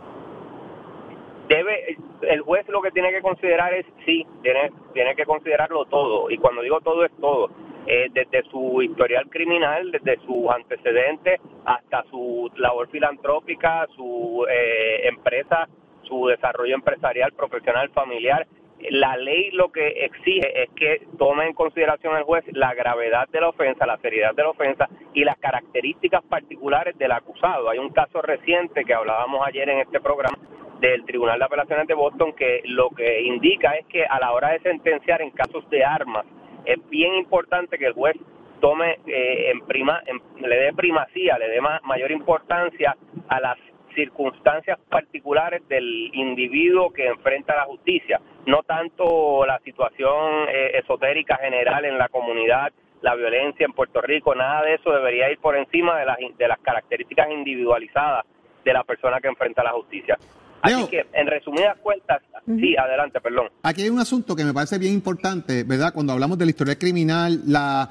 debe 1.49 1.97
el 2.21 2.41
juez 2.41 2.67
lo 2.69 2.81
que 2.81 2.91
tiene 2.91 3.11
que 3.11 3.21
considerar 3.21 3.73
es 3.73 3.85
sí 4.05 4.25
tiene 4.41 4.71
tiene 4.93 5.15
que 5.15 5.25
considerarlo 5.25 5.85
todo. 5.85 6.29
Y 6.29 6.37
cuando 6.37 6.61
digo 6.61 6.81
todo 6.81 7.05
es 7.05 7.11
todo. 7.19 7.49
Eh, 7.87 8.09
desde 8.13 8.43
su 8.43 8.79
historial 8.83 9.27
criminal 9.29 9.89
desde 9.89 10.17
sus 10.17 10.47
antecedentes 10.49 11.41
hasta 11.65 12.03
su 12.11 12.51
labor 12.57 12.87
filantrópica 12.89 13.87
su 13.95 14.45
eh, 14.47 15.07
empresa 15.07 15.67
su 16.03 16.27
desarrollo 16.27 16.75
empresarial 16.75 17.31
profesional 17.33 17.89
familiar 17.89 18.45
la 18.89 19.15
ley 19.17 19.51
lo 19.51 19.71
que 19.71 19.87
exige 20.05 20.63
es 20.63 20.69
que 20.75 21.01
tome 21.17 21.45
en 21.45 21.53
consideración 21.53 22.17
el 22.17 22.23
juez 22.23 22.43
la 22.53 22.73
gravedad 22.73 23.27
de 23.29 23.41
la 23.41 23.49
ofensa, 23.49 23.85
la 23.85 23.97
seriedad 23.97 24.33
de 24.33 24.43
la 24.43 24.49
ofensa 24.49 24.89
y 25.13 25.23
las 25.23 25.37
características 25.37 26.23
particulares 26.23 26.97
del 26.97 27.11
acusado. 27.11 27.69
Hay 27.69 27.79
un 27.79 27.89
caso 27.89 28.21
reciente 28.21 28.83
que 28.83 28.93
hablábamos 28.93 29.45
ayer 29.47 29.69
en 29.69 29.79
este 29.79 29.99
programa 29.99 30.37
del 30.79 31.05
Tribunal 31.05 31.37
de 31.39 31.45
Apelaciones 31.45 31.87
de 31.87 31.93
Boston 31.93 32.33
que 32.33 32.61
lo 32.65 32.89
que 32.89 33.21
indica 33.21 33.73
es 33.75 33.85
que 33.85 34.03
a 34.05 34.19
la 34.19 34.31
hora 34.31 34.49
de 34.49 34.59
sentenciar 34.61 35.21
en 35.21 35.29
casos 35.31 35.69
de 35.69 35.83
armas 35.85 36.25
es 36.65 36.77
bien 36.89 37.13
importante 37.15 37.77
que 37.77 37.85
el 37.85 37.93
juez 37.93 38.15
tome 38.61 38.97
eh, 39.05 39.51
en 39.51 39.61
prima 39.67 40.01
en- 40.07 40.21
le 40.47 40.55
dé 40.55 40.73
primacía, 40.73 41.37
le 41.37 41.49
dé 41.49 41.61
ma- 41.61 41.79
mayor 41.83 42.11
importancia 42.11 42.95
a 43.27 43.39
las 43.39 43.57
circunstancias 43.95 44.79
particulares 44.89 45.67
del 45.67 46.09
individuo 46.13 46.91
que 46.91 47.07
enfrenta 47.07 47.55
la 47.55 47.65
justicia, 47.65 48.19
no 48.45 48.63
tanto 48.63 49.45
la 49.45 49.59
situación 49.59 50.47
eh, 50.49 50.79
esotérica 50.83 51.37
general 51.37 51.85
en 51.85 51.97
la 51.97 52.09
comunidad, 52.09 52.71
la 53.01 53.15
violencia 53.15 53.65
en 53.65 53.73
Puerto 53.73 54.01
Rico, 54.01 54.35
nada 54.35 54.63
de 54.63 54.75
eso 54.75 54.91
debería 54.91 55.31
ir 55.31 55.39
por 55.39 55.55
encima 55.55 55.97
de 55.99 56.05
las, 56.05 56.17
de 56.37 56.47
las 56.47 56.59
características 56.59 57.29
individualizadas 57.31 58.25
de 58.63 58.73
la 58.73 58.83
persona 58.83 59.19
que 59.19 59.27
enfrenta 59.27 59.63
la 59.63 59.71
justicia. 59.71 60.17
Así 60.61 60.75
Leo. 60.75 60.89
que, 60.89 61.07
en 61.13 61.27
resumidas 61.27 61.77
cuentas, 61.79 62.21
sí, 62.45 62.75
adelante, 62.77 63.19
perdón. 63.19 63.49
Aquí 63.63 63.81
hay 63.81 63.89
un 63.89 63.99
asunto 63.99 64.35
que 64.35 64.43
me 64.43 64.53
parece 64.53 64.77
bien 64.77 64.93
importante, 64.93 65.63
¿verdad? 65.63 65.91
Cuando 65.93 66.13
hablamos 66.13 66.37
de 66.37 66.45
la 66.45 66.51
historia 66.51 66.77
criminal, 66.77 67.41
la 67.47 67.89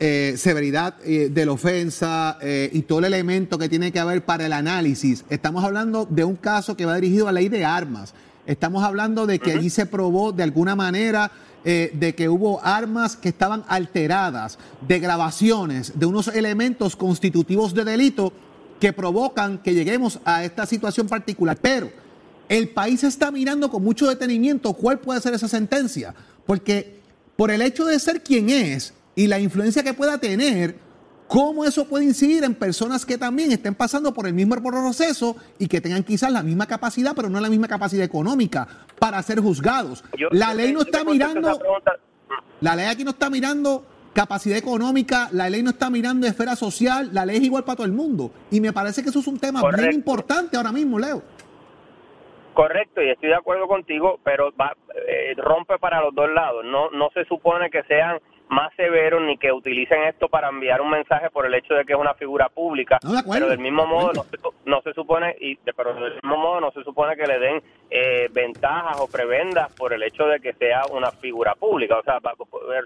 eh, 0.00 0.34
severidad 0.36 0.94
eh, 1.04 1.28
de 1.30 1.46
la 1.46 1.52
ofensa 1.52 2.38
eh, 2.40 2.70
y 2.72 2.82
todo 2.82 3.00
el 3.00 3.04
elemento 3.04 3.58
que 3.58 3.68
tiene 3.68 3.92
que 3.92 4.00
haber 4.00 4.24
para 4.24 4.46
el 4.46 4.52
análisis. 4.52 5.24
Estamos 5.28 5.64
hablando 5.64 6.06
de 6.08 6.24
un 6.24 6.36
caso 6.36 6.76
que 6.76 6.86
va 6.86 6.96
dirigido 6.96 7.28
a 7.28 7.32
la 7.32 7.40
ley 7.40 7.48
de 7.48 7.64
armas. 7.64 8.14
Estamos 8.46 8.82
hablando 8.82 9.26
de 9.26 9.38
que 9.38 9.52
allí 9.52 9.70
se 9.70 9.86
probó 9.86 10.32
de 10.32 10.42
alguna 10.42 10.76
manera 10.76 11.32
de 11.64 12.14
que 12.16 12.28
hubo 12.28 12.64
armas 12.64 13.16
que 13.16 13.28
estaban 13.28 13.64
alteradas, 13.66 14.56
de 14.86 15.00
grabaciones, 15.00 15.98
de 15.98 16.06
unos 16.06 16.28
elementos 16.28 16.94
constitutivos 16.94 17.74
de 17.74 17.84
delito 17.84 18.32
que 18.78 18.92
provocan 18.92 19.58
que 19.58 19.74
lleguemos 19.74 20.20
a 20.24 20.44
esta 20.44 20.64
situación 20.64 21.08
particular. 21.08 21.58
Pero 21.60 21.90
el 22.48 22.68
país 22.68 23.02
está 23.02 23.32
mirando 23.32 23.68
con 23.68 23.82
mucho 23.82 24.06
detenimiento 24.06 24.74
cuál 24.74 25.00
puede 25.00 25.20
ser 25.20 25.34
esa 25.34 25.48
sentencia, 25.48 26.14
porque 26.46 27.00
por 27.36 27.50
el 27.50 27.62
hecho 27.62 27.84
de 27.84 27.98
ser 27.98 28.22
quien 28.22 28.48
es 28.48 28.94
y 29.16 29.26
la 29.26 29.40
influencia 29.40 29.82
que 29.82 29.94
pueda 29.94 30.18
tener, 30.18 30.76
cómo 31.26 31.64
eso 31.64 31.88
puede 31.88 32.04
incidir 32.04 32.44
en 32.44 32.54
personas 32.54 33.04
que 33.04 33.18
también 33.18 33.50
estén 33.50 33.74
pasando 33.74 34.14
por 34.14 34.28
el 34.28 34.34
mismo 34.34 34.54
proceso 34.62 35.34
y 35.58 35.66
que 35.66 35.80
tengan 35.80 36.04
quizás 36.04 36.30
la 36.30 36.44
misma 36.44 36.66
capacidad, 36.66 37.14
pero 37.16 37.28
no 37.28 37.40
la 37.40 37.48
misma 37.48 37.66
capacidad 37.66 38.04
económica 38.04 38.68
para 39.00 39.20
ser 39.24 39.40
juzgados. 39.40 40.04
Yo- 40.16 40.28
la 40.30 40.54
ley 40.54 40.72
no 40.72 40.82
está 40.82 41.02
mirando, 41.02 41.58
la 42.60 42.76
ley 42.76 42.86
aquí 42.86 43.02
no 43.02 43.10
está 43.10 43.28
mirando 43.28 43.84
capacidad 44.12 44.56
económica, 44.56 45.28
la 45.32 45.50
ley 45.50 45.62
no 45.62 45.70
está 45.70 45.90
mirando 45.90 46.26
esfera 46.26 46.54
social, 46.54 47.10
la 47.12 47.26
ley 47.26 47.38
es 47.38 47.42
igual 47.42 47.64
para 47.64 47.76
todo 47.76 47.86
el 47.86 47.92
mundo. 47.92 48.30
Y 48.50 48.60
me 48.60 48.72
parece 48.72 49.02
que 49.02 49.08
eso 49.10 49.18
es 49.18 49.26
un 49.26 49.38
tema 49.38 49.60
bien 49.60 49.70
Correcto. 49.72 49.96
importante 49.96 50.56
ahora 50.56 50.72
mismo, 50.72 50.98
Leo. 50.98 51.22
Correcto, 52.54 53.02
y 53.02 53.10
estoy 53.10 53.28
de 53.28 53.34
acuerdo 53.34 53.68
contigo, 53.68 54.18
pero 54.24 54.50
va, 54.58 54.72
eh, 55.06 55.34
rompe 55.36 55.78
para 55.78 56.00
los 56.00 56.14
dos 56.14 56.30
lados. 56.32 56.64
No, 56.64 56.90
no 56.90 57.10
se 57.12 57.24
supone 57.26 57.68
que 57.68 57.82
sean 57.82 58.18
más 58.48 58.72
severos 58.76 59.22
ni 59.22 59.36
que 59.38 59.50
utilicen 59.52 60.04
esto 60.04 60.28
para 60.28 60.48
enviar 60.48 60.80
un 60.80 60.90
mensaje 60.90 61.30
por 61.30 61.46
el 61.46 61.54
hecho 61.54 61.74
de 61.74 61.84
que 61.84 61.94
es 61.94 61.98
una 61.98 62.14
figura 62.14 62.48
pública. 62.48 62.98
No, 63.02 63.12
de 63.12 63.18
acuerdo, 63.18 63.46
pero 63.46 63.50
del 63.50 63.58
mismo 63.58 63.86
modo 63.86 64.12
no 64.12 64.22
se, 64.22 64.36
su- 64.36 64.54
no 64.64 64.80
se 64.82 64.92
supone 64.92 65.34
y 65.40 65.56
pero 65.76 65.94
del 65.94 66.14
mismo 66.14 66.36
modo 66.36 66.60
no 66.60 66.70
se 66.70 66.84
supone 66.84 67.16
que 67.16 67.26
le 67.26 67.38
den 67.38 67.62
eh, 67.90 68.28
ventajas 68.32 69.00
o 69.00 69.08
prebendas 69.10 69.72
por 69.74 69.92
el 69.92 70.02
hecho 70.02 70.26
de 70.26 70.38
que 70.40 70.52
sea 70.54 70.82
una 70.92 71.10
figura 71.10 71.54
pública. 71.56 71.98
O 71.98 72.02
sea, 72.02 72.18
va- 72.20 72.34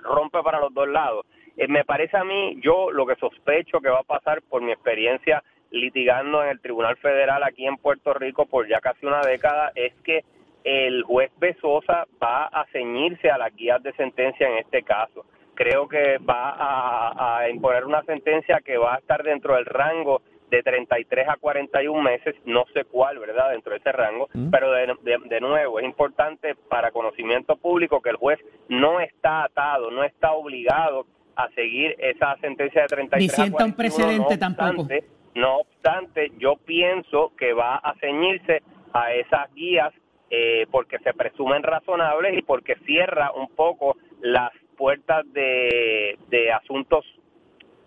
rompe 0.02 0.42
para 0.42 0.60
los 0.60 0.72
dos 0.72 0.88
lados. 0.88 1.26
Eh, 1.56 1.68
me 1.68 1.84
parece 1.84 2.16
a 2.16 2.24
mí, 2.24 2.58
yo 2.62 2.90
lo 2.90 3.04
que 3.06 3.16
sospecho 3.16 3.80
que 3.80 3.90
va 3.90 3.98
a 4.00 4.02
pasar 4.02 4.40
por 4.42 4.62
mi 4.62 4.72
experiencia 4.72 5.42
litigando 5.72 6.42
en 6.42 6.48
el 6.50 6.60
Tribunal 6.60 6.96
Federal 6.96 7.42
aquí 7.44 7.66
en 7.66 7.76
Puerto 7.76 8.12
Rico 8.14 8.46
por 8.46 8.66
ya 8.66 8.80
casi 8.80 9.06
una 9.06 9.20
década 9.20 9.70
es 9.74 9.92
que 10.04 10.24
el 10.64 11.04
juez 11.04 11.30
Besosa 11.38 12.06
va 12.22 12.46
a 12.46 12.66
ceñirse 12.72 13.30
a 13.30 13.38
las 13.38 13.54
guías 13.54 13.82
de 13.82 13.92
sentencia 13.92 14.48
en 14.48 14.58
este 14.58 14.82
caso. 14.82 15.24
Creo 15.62 15.86
que 15.88 16.16
va 16.18 16.50
a, 16.56 17.38
a 17.40 17.50
imponer 17.50 17.84
una 17.84 18.02
sentencia 18.04 18.60
que 18.64 18.78
va 18.78 18.94
a 18.94 18.98
estar 18.98 19.22
dentro 19.22 19.56
del 19.56 19.66
rango 19.66 20.22
de 20.50 20.62
33 20.62 21.28
a 21.28 21.36
41 21.36 22.00
meses, 22.02 22.34
no 22.46 22.64
sé 22.72 22.84
cuál, 22.84 23.18
¿verdad?, 23.18 23.50
dentro 23.50 23.72
de 23.72 23.78
ese 23.78 23.92
rango, 23.92 24.28
pero 24.50 24.72
de, 24.72 24.86
de- 25.02 25.18
de 25.28 25.40
nuevo, 25.40 25.78
es 25.78 25.84
importante 25.84 26.54
para 26.68 26.90
conocimiento 26.92 27.56
público 27.56 28.00
que 28.00 28.08
el 28.10 28.16
juez 28.16 28.38
no 28.70 29.00
está 29.00 29.44
atado, 29.44 29.90
no 29.90 30.02
está 30.02 30.32
obligado 30.32 31.04
a 31.36 31.48
seguir 31.50 31.94
esa 31.98 32.36
sentencia 32.40 32.82
de 32.82 32.88
33 32.88 33.20
Ni 33.20 33.26
a 33.26 33.30
sienta 33.46 33.64
un 33.66 33.72
41, 33.72 33.76
precedente 33.76 34.34
no 34.34 34.40
tampoco. 34.56 34.88
no 35.34 35.56
obstante, 35.58 36.32
yo 36.38 36.56
pienso 36.56 37.32
que 37.38 37.52
va 37.52 37.76
a 37.76 37.94
ceñirse 38.00 38.62
a 38.94 39.12
esas 39.12 39.52
guías 39.54 39.92
eh, 40.30 40.66
porque 40.70 40.98
se 41.00 41.12
presumen 41.12 41.62
razonables 41.62 42.36
y 42.38 42.42
porque 42.42 42.76
cierra 42.86 43.30
un 43.32 43.48
poco 43.54 43.96
las 44.22 44.50
puertas 44.80 45.26
de, 45.34 46.18
de 46.30 46.52
asuntos 46.52 47.04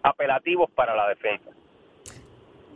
apelativos 0.03 0.69
para 0.75 0.95
la 0.95 1.10
defensa. 1.10 1.49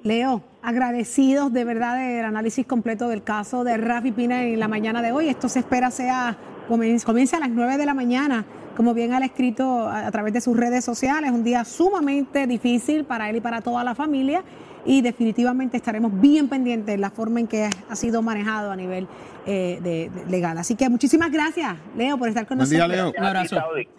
Leo, 0.04 0.42
agradecidos 0.64 1.54
de 1.54 1.64
verdad 1.64 1.98
del 2.00 2.26
análisis 2.26 2.66
completo 2.66 3.10
del 3.10 3.24
caso 3.24 3.64
de 3.64 3.78
Rafi 3.78 4.12
Pina 4.12 4.44
en 4.44 4.60
la 4.60 4.68
mañana 4.68 5.04
de 5.04 5.12
hoy. 5.12 5.30
Esto 5.30 5.48
se 5.48 5.60
espera 5.60 5.92
sea 5.92 6.36
comience, 6.68 7.36
a 7.36 7.40
las 7.40 7.50
9 7.50 7.78
de 7.78 7.86
la 7.86 7.94
mañana, 7.94 8.44
como 8.76 8.96
bien 8.96 9.14
ha 9.14 9.24
escrito 9.24 9.88
a 9.88 10.10
través 10.10 10.34
de 10.34 10.42
sus 10.42 10.58
redes 10.58 10.84
sociales. 10.84 11.30
Un 11.30 11.44
día 11.44 11.64
sumamente 11.64 12.48
difícil 12.48 13.06
para 13.06 13.30
él 13.30 13.36
y 13.36 13.42
para 13.42 13.62
toda 13.62 13.84
la 13.84 13.94
familia. 13.94 14.44
Y 14.88 15.02
definitivamente 15.02 15.78
estaremos 15.78 16.12
bien 16.20 16.48
pendientes 16.48 16.88
de 16.96 16.98
la 16.98 17.12
forma 17.12 17.40
en 17.42 17.48
que 17.48 17.70
ha 17.90 17.96
sido 17.96 18.22
manejado 18.24 18.72
a 18.72 18.76
nivel 18.76 19.08
eh, 19.50 19.80
de- 19.82 20.10
de 20.10 20.26
legal. 20.30 20.58
Así 20.58 20.76
que 20.76 20.90
muchísimas 20.90 21.32
gracias, 21.32 21.76
Leo, 21.96 22.18
por 22.18 22.28
estar 22.30 22.46
con 22.48 22.58
Buen 22.58 22.70
día, 22.70 22.88
nosotros. 22.88 23.14
Leo. 23.14 23.22
Un 23.22 23.26
abrazo. 23.28 23.56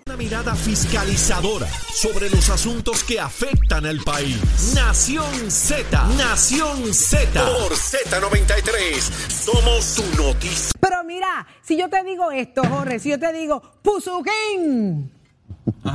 Una 0.07 0.16
mirada 0.16 0.55
fiscalizadora 0.55 1.66
sobre 1.92 2.29
los 2.31 2.51
asuntos 2.51 3.05
que 3.05 3.18
afectan 3.20 3.87
al 3.87 4.01
país. 4.01 4.72
Nación 4.74 5.51
Z. 5.51 5.85
Nación 6.18 6.92
Z. 6.92 7.31
Por 7.40 7.72
Z93. 7.72 9.01
Somos 9.31 9.85
su 9.85 10.03
noticia. 10.22 10.72
Pero 10.81 11.05
mira, 11.05 11.46
si 11.62 11.77
yo 11.79 11.88
te 11.88 12.03
digo 12.05 12.31
esto, 12.31 12.62
Jorge, 12.64 12.98
si 12.98 13.11
yo 13.11 13.18
te 13.18 13.33
digo 13.33 13.62
Puzuquín, 13.83 15.11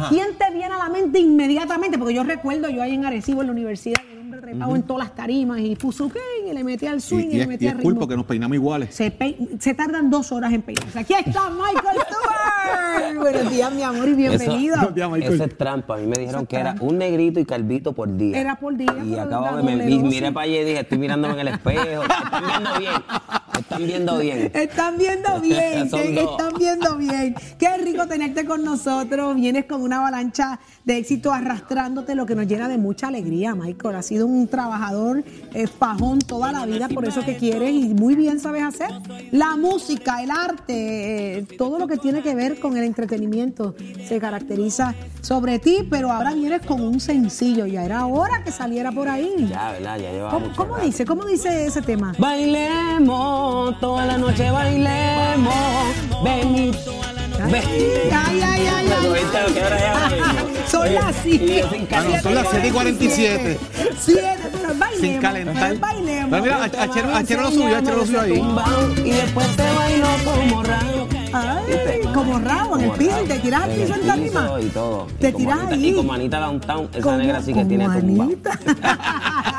¿quién 0.10 0.28
te 0.38 0.50
viene 0.52 0.74
a 0.74 0.78
la 0.78 0.90
mente 0.90 1.20
inmediatamente? 1.20 1.98
Porque 1.98 2.14
yo 2.14 2.24
recuerdo 2.24 2.70
yo 2.70 2.82
ahí 2.82 2.94
en 2.94 3.06
Arecibo, 3.06 3.42
en 3.42 3.48
la 3.48 3.54
universidad, 3.54 4.02
el 4.12 4.20
hombre 4.20 4.42
trepado 4.42 4.76
en 4.76 4.84
todas 4.84 5.08
las 5.08 5.16
tarimas 5.16 5.60
y 5.60 5.76
Puzuquín, 5.76 6.22
y 6.50 6.54
le 6.54 6.64
metía 6.64 6.92
al 6.92 7.02
swing 7.02 7.28
y, 7.32 7.38
le 7.38 7.48
metía 7.48 7.72
al 7.72 7.78
ritmo. 7.80 8.06
nos 8.06 8.26
peinamos 8.26 8.56
iguales. 8.56 8.94
Se, 8.96 9.12
pe- 9.12 9.38
se 9.60 9.74
tardan 9.74 10.10
dos 10.10 10.32
horas 10.32 10.54
en 10.54 10.62
peinarse. 10.62 11.00
Aquí 11.00 11.14
está 11.14 11.50
Michael 11.50 11.98
Stewart. 12.02 13.18
Buenos 13.20 13.52
días, 13.52 13.74
mi 13.74 13.82
amor, 13.84 14.08
y 14.10 14.14
bienvenido. 14.14 14.76
Buenos 14.76 14.96
días, 14.96 15.10
Michael. 15.12 15.34
Eso 15.34 15.44
es 15.44 15.58
trampa. 15.58 15.96
A 15.96 15.98
mí 15.98 16.08
me 16.08 16.16
dijeron 16.18 16.46
que 16.46 16.56
era 16.58 16.76
un 16.80 16.98
negrito 16.98 17.40
y 17.40 17.46
calvito 17.46 17.94
por 17.94 18.16
día. 18.16 18.40
Era 18.40 18.56
por 18.56 18.76
día, 18.76 18.94
Y 19.06 19.16
acabo 19.18 19.58
de 19.58 19.64
me, 19.64 19.76
miré 19.76 20.32
para 20.32 20.46
allá 20.46 20.62
y 20.62 20.66
dije, 20.66 20.80
estoy 20.82 20.98
mirándome 20.98 21.34
en 21.36 21.40
el 21.42 21.48
espejo. 21.50 22.04
Están 22.04 22.44
viendo 22.48 22.80
bien. 22.80 22.92
Están 23.74 23.88
viendo 23.88 24.18
bien. 24.20 24.52
Están 24.54 24.98
viendo 24.98 25.40
bien, 25.42 25.90
que- 25.92 26.14
dos. 26.22 26.32
están 26.32 26.54
viendo 26.58 26.98
bien. 26.98 27.36
Qué 27.58 27.78
rico 27.78 28.08
tenerte 28.08 28.46
con 28.46 28.64
nosotros. 28.64 29.36
Vienes 29.36 29.66
con 29.66 29.82
una 29.82 29.98
avalancha 30.00 30.60
de 30.86 30.98
éxito 30.98 31.32
arrastrándote, 31.32 32.14
lo 32.16 32.26
que 32.26 32.36
nos 32.36 32.46
llena 32.48 32.68
de 32.68 32.78
mucha 32.78 33.08
alegría, 33.08 33.56
Michael. 33.56 33.96
Has 33.96 34.06
sido 34.08 34.28
un 34.28 34.48
trabajador 34.48 35.24
eh, 35.54 35.68
fajón 35.68 36.20
toda 36.20 36.52
la 36.52 36.66
vida, 36.66 36.88
por 36.90 37.06
eso 37.06 37.22
que 37.24 37.38
quieres 37.38 37.72
y 37.74 37.94
muy 37.94 38.16
bien 38.16 38.40
sabes 38.40 38.64
hacer. 38.64 38.90
La 39.32 39.56
música, 39.56 40.22
el 40.22 40.32
arte, 40.32 41.38
eh, 41.40 41.48
todo 41.58 41.80
lo 41.80 41.88
que 41.88 41.98
tiene 41.98 42.22
que 42.22 42.36
ver 42.36 42.60
con 42.60 42.78
el 42.78 42.84
entretenimiento 42.84 43.76
se 44.08 44.20
caracteriza 44.20 44.94
sobre 45.22 45.60
ti, 45.60 45.88
pero 45.90 46.12
ahora 46.12 46.34
vienes 46.34 46.62
con 46.66 46.82
un 46.82 47.00
sencillo. 47.00 47.66
Ya 47.66 47.84
era 47.86 48.06
hora 48.06 48.44
que 48.44 48.52
saliera 48.52 48.92
por 48.92 49.08
ahí. 49.08 49.48
Ya, 49.50 49.72
¿verdad? 49.72 49.98
Ya 50.00 50.12
llevaba 50.12 50.32
¿Cómo, 50.32 50.46
mucho 50.48 50.58
cómo 50.62 50.74
rato. 50.76 50.86
dice? 50.86 51.06
¿Cómo 51.06 51.26
dice 51.26 51.66
ese 51.66 51.82
tema? 51.82 52.14
Bailemos, 52.18 53.63
toda 53.72 54.06
la 54.06 54.18
noche 54.18 54.52
bailemos. 54.52 55.54
Ven 56.24 56.56
y... 56.58 56.72
Ven. 57.52 57.64
Ay, 58.12 58.42
ay, 58.42 58.68
ay. 58.68 58.88
Son 60.68 60.94
las 60.94 61.26
y 61.26 61.38
yo 61.60 61.68
7. 61.70 61.70
sin 61.72 61.88
Ah, 61.92 62.04
no, 62.04 62.22
son 62.22 62.36
las 62.36 62.48
7 62.50 62.68
y 62.68 62.72
47. 62.72 63.60
7, 64.00 64.38
pero 64.52 64.74
bailemos. 64.76 65.00
Sin 65.00 65.20
calentar. 65.22 65.78
bailemos. 65.80 66.42
Mira, 66.42 66.64
Achero, 66.64 67.42
lo 67.42 67.52
subió, 67.52 67.78
Achero 67.78 67.98
lo 67.98 68.06
subió 68.06 68.22
ahí. 68.22 68.44
Y 69.06 69.12
después 69.12 69.48
te 69.56 69.64
bailo 69.64 70.08
como 70.24 70.64
raro. 70.64 71.08
Ay, 71.36 72.02
como 72.14 72.40
rabo 72.40 72.78
en 72.78 72.84
el 72.86 72.92
piso 72.92 73.24
y 73.24 73.28
te 73.28 73.40
tiras 73.40 73.64
al 73.64 73.72
piso 73.72 73.96
en 73.96 74.08
la 74.08 74.14
piso 74.16 74.40
rima. 74.40 74.62
Y 74.62 74.66
todo. 74.70 75.08
Te 75.20 75.32
manita- 75.32 75.68
ahí. 75.74 75.88
Y 75.90 75.94
con 75.94 76.06
manita 76.08 76.40
downtown, 76.40 76.90
esa 76.94 77.18
negra 77.18 77.42
sí 77.42 77.54
que 77.54 77.66
tiene. 77.66 77.86
Anita. 77.86 78.52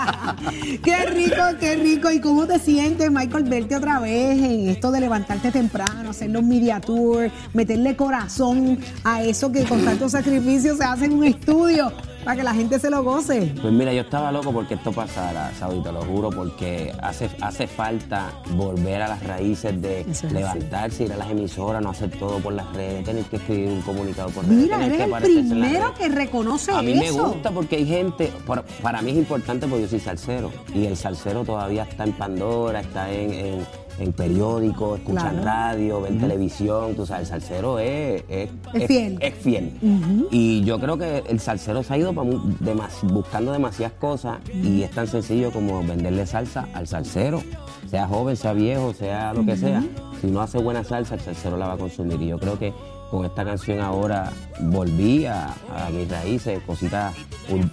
qué 0.82 1.06
rico, 1.06 1.42
qué 1.60 1.76
rico. 1.76 2.10
¿Y 2.10 2.20
cómo 2.20 2.46
te 2.46 2.58
sientes, 2.58 3.10
Michael, 3.10 3.44
verte 3.44 3.76
otra 3.76 4.00
vez 4.00 4.38
en 4.38 4.68
esto 4.68 4.90
de 4.90 5.00
levantarte 5.00 5.50
temprano, 5.50 6.10
hacer 6.10 6.30
los 6.30 6.42
media 6.42 6.80
tour, 6.80 7.30
meterle 7.52 7.96
corazón 7.96 8.78
a 9.02 9.22
eso 9.22 9.50
que 9.52 9.64
con 9.64 9.84
tanto 9.84 10.08
sacrificio 10.08 10.76
se 10.76 10.84
hace 10.84 11.06
en 11.06 11.12
un 11.14 11.24
estudio 11.24 11.92
para 12.24 12.36
que 12.36 12.42
la 12.42 12.54
gente 12.54 12.78
se 12.78 12.90
lo 12.90 13.02
goce? 13.02 13.52
Pues 13.60 13.72
mira, 13.72 13.92
yo 13.92 14.02
estaba 14.02 14.32
loco 14.32 14.52
porque 14.52 14.74
esto 14.74 14.92
pasara, 14.92 15.52
Saudi, 15.58 15.80
te 15.82 15.92
lo 15.92 16.02
juro, 16.02 16.30
porque 16.30 16.92
hace, 17.02 17.28
hace 17.40 17.66
falta 17.66 18.32
volver 18.50 19.02
a 19.02 19.08
las 19.08 19.22
raíces 19.22 19.80
de 19.80 20.00
Eso 20.00 20.10
es 20.10 20.24
así. 20.24 20.34
levantarse, 20.34 21.04
ir 21.04 21.12
a 21.12 21.16
las 21.16 21.30
emisoras, 21.30 21.82
no 21.82 21.90
hacer 21.90 22.10
todo 22.18 22.38
por 22.38 22.52
las 22.52 22.72
redes, 22.74 23.04
tener 23.04 23.24
que 23.24 23.36
escribir 23.36 23.68
un 23.68 23.82
comunicado 23.82 24.30
por 24.30 24.44
redes. 24.44 24.56
Mira, 24.56 24.84
eres 24.84 24.98
que 24.98 25.04
el 25.04 25.48
primero 25.48 25.94
que 25.94 26.08
reconoce 26.08 26.72
A 26.72 26.82
mí 26.82 26.94
me 26.94 27.06
eso. 27.06 27.28
gusta 27.28 27.50
porque 27.50 27.76
hay 27.76 27.86
gente, 27.86 28.32
para, 28.46 28.62
para 28.82 29.02
mí 29.02 29.10
es 29.10 29.16
importante 29.18 29.66
porque 29.66 29.82
yo 29.82 29.88
soy 29.88 30.00
salsero 30.00 30.50
y 30.74 30.86
el 30.86 30.96
salsero 30.96 31.44
todavía 31.44 31.84
está 31.84 32.04
en 32.04 32.12
Pandora, 32.12 32.80
está 32.80 33.12
en, 33.12 33.32
en, 33.32 33.66
en 33.98 34.12
periódicos, 34.12 34.98
escuchan 34.98 35.40
Claro. 35.40 35.44
radio, 35.44 36.00
ven 36.00 36.18
televisión, 36.18 36.94
tú 36.96 37.06
sabes, 37.06 37.30
el 37.30 37.40
salsero 37.40 37.78
es, 37.78 38.24
es, 38.28 38.50
Es 38.72 38.86
fiel. 38.88 39.18
es 39.20 39.34
fiel. 39.34 39.72
Y 40.30 40.62
yo 40.64 40.80
creo 40.80 40.98
que 40.98 41.22
el 41.28 41.38
salsero 41.40 41.82
se 41.82 41.94
ha 41.94 41.98
ido 41.98 42.12
demas- 42.12 43.02
buscando 43.02 43.52
demasiadas 43.52 43.94
cosas 43.98 44.38
y 44.52 44.82
es 44.82 44.90
tan 44.90 45.06
sencillo 45.06 45.50
como 45.52 45.80
venderle 45.84 46.26
salsa 46.26 46.68
al 46.74 46.86
salsero, 46.88 47.42
sea 47.88 48.06
joven, 48.08 48.36
sea 48.36 48.52
viejo, 48.52 48.92
sea 48.94 49.32
lo 49.32 49.44
que 49.44 49.56
sea. 49.56 49.82
Si 50.20 50.26
no 50.28 50.40
hace 50.40 50.58
buena 50.58 50.82
salsa, 50.82 51.14
el 51.14 51.20
salsero 51.20 51.56
la 51.56 51.68
va 51.68 51.74
a 51.74 51.78
consumir. 51.78 52.20
Y 52.20 52.28
yo 52.28 52.38
creo 52.38 52.58
que 52.58 52.72
con 53.10 53.24
esta 53.24 53.44
canción 53.44 53.80
ahora 53.80 54.32
volví 54.58 55.24
a, 55.26 55.46
a 55.72 55.90
mis 55.90 56.08
raíces, 56.08 56.58
cositas, 56.66 57.14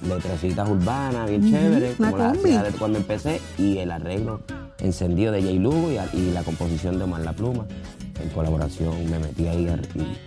letrecitas 0.07 0.69
urbanas, 0.69 1.27
bien 1.29 1.49
chéveres, 1.49 1.95
como 1.95 2.17
de 2.17 2.71
cuando 2.77 2.99
empecé, 2.99 3.41
y 3.57 3.77
el 3.79 3.89
arreglo 3.89 4.41
encendido 4.81 5.31
de 5.31 5.41
Jay 5.41 5.59
Lugo 5.59 5.91
y, 5.91 5.97
a- 5.97 6.09
y 6.13 6.31
la 6.31 6.43
composición 6.43 6.97
de 6.97 7.03
Omar 7.05 7.21
La 7.21 7.33
Pluma. 7.33 7.65
en 8.21 8.29
colaboración 8.29 9.09
me 9.09 9.17
metí 9.17 9.47
ahí 9.47 9.67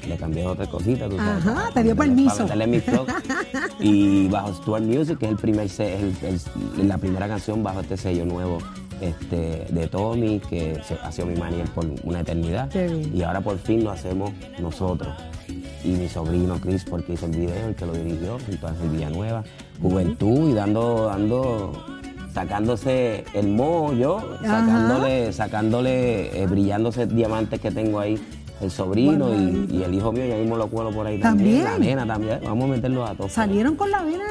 y 0.04 0.08
le 0.08 0.16
cambié 0.16 0.44
otras 0.46 0.66
cositas. 0.68 1.08
tú 1.08 1.16
sabes, 1.16 1.46
Ajá, 1.46 1.70
te 1.72 1.82
dio 1.84 1.94
permiso. 1.94 2.44
para 2.46 2.66
mi 2.66 2.80
flow. 2.80 3.06
y 3.80 4.26
bajo 4.28 4.52
Stuart 4.54 4.82
Music, 4.84 5.18
que 5.18 5.26
es 5.26 5.30
el 5.32 5.36
primer 5.38 5.68
se- 5.68 5.94
el- 6.00 6.14
el- 6.78 6.88
la 6.88 6.98
primera 6.98 7.28
canción 7.28 7.62
bajo 7.62 7.80
este 7.80 7.96
sello 7.96 8.24
nuevo 8.26 8.58
este, 9.00 9.66
de 9.70 9.86
Tommy, 9.88 10.40
que 10.40 10.80
ha 11.02 11.12
sido 11.12 11.26
mi 11.26 11.36
manager 11.36 11.68
por 11.70 11.86
una 12.04 12.20
eternidad. 12.20 12.68
Y 13.12 13.22
ahora 13.22 13.40
por 13.40 13.58
fin 13.58 13.84
lo 13.84 13.90
hacemos 13.90 14.30
nosotros. 14.58 15.14
Y 15.84 15.88
mi 15.90 16.08
sobrino 16.08 16.58
Chris, 16.60 16.84
porque 16.84 17.12
hizo 17.12 17.26
el 17.26 17.32
video, 17.32 17.68
el 17.68 17.74
que 17.74 17.86
lo 17.86 17.92
dirigió, 17.92 18.38
junto 18.46 18.66
a 18.68 18.72
Villanueva. 18.90 19.44
Juventud 19.82 20.48
y 20.50 20.54
dando, 20.54 21.06
dando, 21.06 21.72
sacándose 22.34 23.24
el 23.32 23.48
moho 23.48 23.92
yo, 23.94 24.18
Ajá. 24.18 24.60
sacándole, 24.60 25.32
sacándole, 25.32 26.42
eh, 26.42 26.46
brillándose 26.46 27.06
diamantes 27.06 27.60
que 27.60 27.70
tengo 27.70 28.00
ahí. 28.00 28.20
El 28.60 28.70
sobrino 28.70 29.34
y, 29.34 29.68
y 29.70 29.82
el 29.82 29.92
hijo 29.94 30.12
mío, 30.12 30.24
ya 30.26 30.36
mismo 30.36 30.56
lo 30.56 30.68
cuelo 30.68 30.90
por 30.90 31.06
ahí 31.06 31.18
también. 31.18 31.64
¿También? 31.64 31.96
La 31.96 32.02
nena 32.02 32.14
también. 32.14 32.40
Vamos 32.44 32.64
a 32.64 32.68
meterlos 32.68 33.10
a 33.10 33.14
todos. 33.14 33.32
Salieron 33.32 33.74
con 33.74 33.90
la 33.90 34.02
vena 34.02 34.24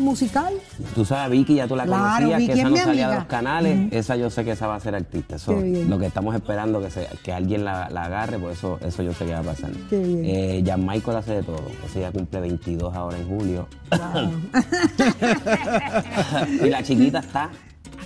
musical. 0.00 0.54
Tú 0.94 1.04
sabes, 1.04 1.30
Vicky, 1.30 1.56
ya 1.56 1.66
tú 1.68 1.76
la 1.76 1.84
Claro, 1.84 2.26
conocías, 2.26 2.38
Vicky 2.38 2.52
que 2.52 2.58
esa 2.60 2.66
es 2.68 2.72
no 2.72 2.76
salía 2.78 3.08
de 3.08 3.14
los 3.16 3.24
canales, 3.24 3.92
esa 3.92 4.16
yo 4.16 4.30
sé 4.30 4.44
que 4.44 4.52
esa 4.52 4.66
va 4.66 4.76
a 4.76 4.80
ser 4.80 4.94
artista. 4.94 5.36
Eso, 5.36 5.60
lo 5.88 5.98
que 5.98 6.06
estamos 6.06 6.34
esperando 6.34 6.80
que 6.80 6.90
se- 6.90 7.08
que 7.22 7.32
alguien 7.32 7.64
la, 7.64 7.88
la 7.90 8.04
agarre, 8.04 8.38
pues 8.38 8.58
eso, 8.58 8.78
eso 8.84 9.02
yo 9.02 9.12
sé 9.14 9.26
que 9.26 9.32
va 9.32 9.40
a 9.40 9.42
pasar. 9.42 9.70
Qué 9.90 9.98
bien. 9.98 10.22
Eh, 10.24 10.62
Jan 10.66 10.84
Michael 10.86 11.16
hace 11.18 11.34
de 11.34 11.42
todo. 11.42 11.62
Ese 11.86 12.00
ya 12.00 12.10
cumple 12.12 12.40
22 12.40 12.94
ahora 12.94 13.18
en 13.18 13.28
julio. 13.28 13.68
y 16.64 16.68
la 16.68 16.82
chiquita 16.82 17.18
está 17.20 17.50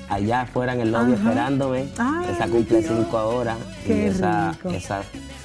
allá 0.09 0.43
afuera 0.43 0.75
en 0.75 0.81
el 0.81 0.93
lobby 0.93 1.13
Ajá. 1.15 1.23
esperándome. 1.23 1.87
Ay, 1.99 2.27
esa 2.35 2.47
cumple 2.49 2.81
Dios. 2.81 2.93
5 2.97 3.19
ahora. 3.19 3.57
Qué 3.87 3.97
y 3.97 4.01
esa, 4.09 4.53
rico. 4.53 4.71
esa, 4.71 5.03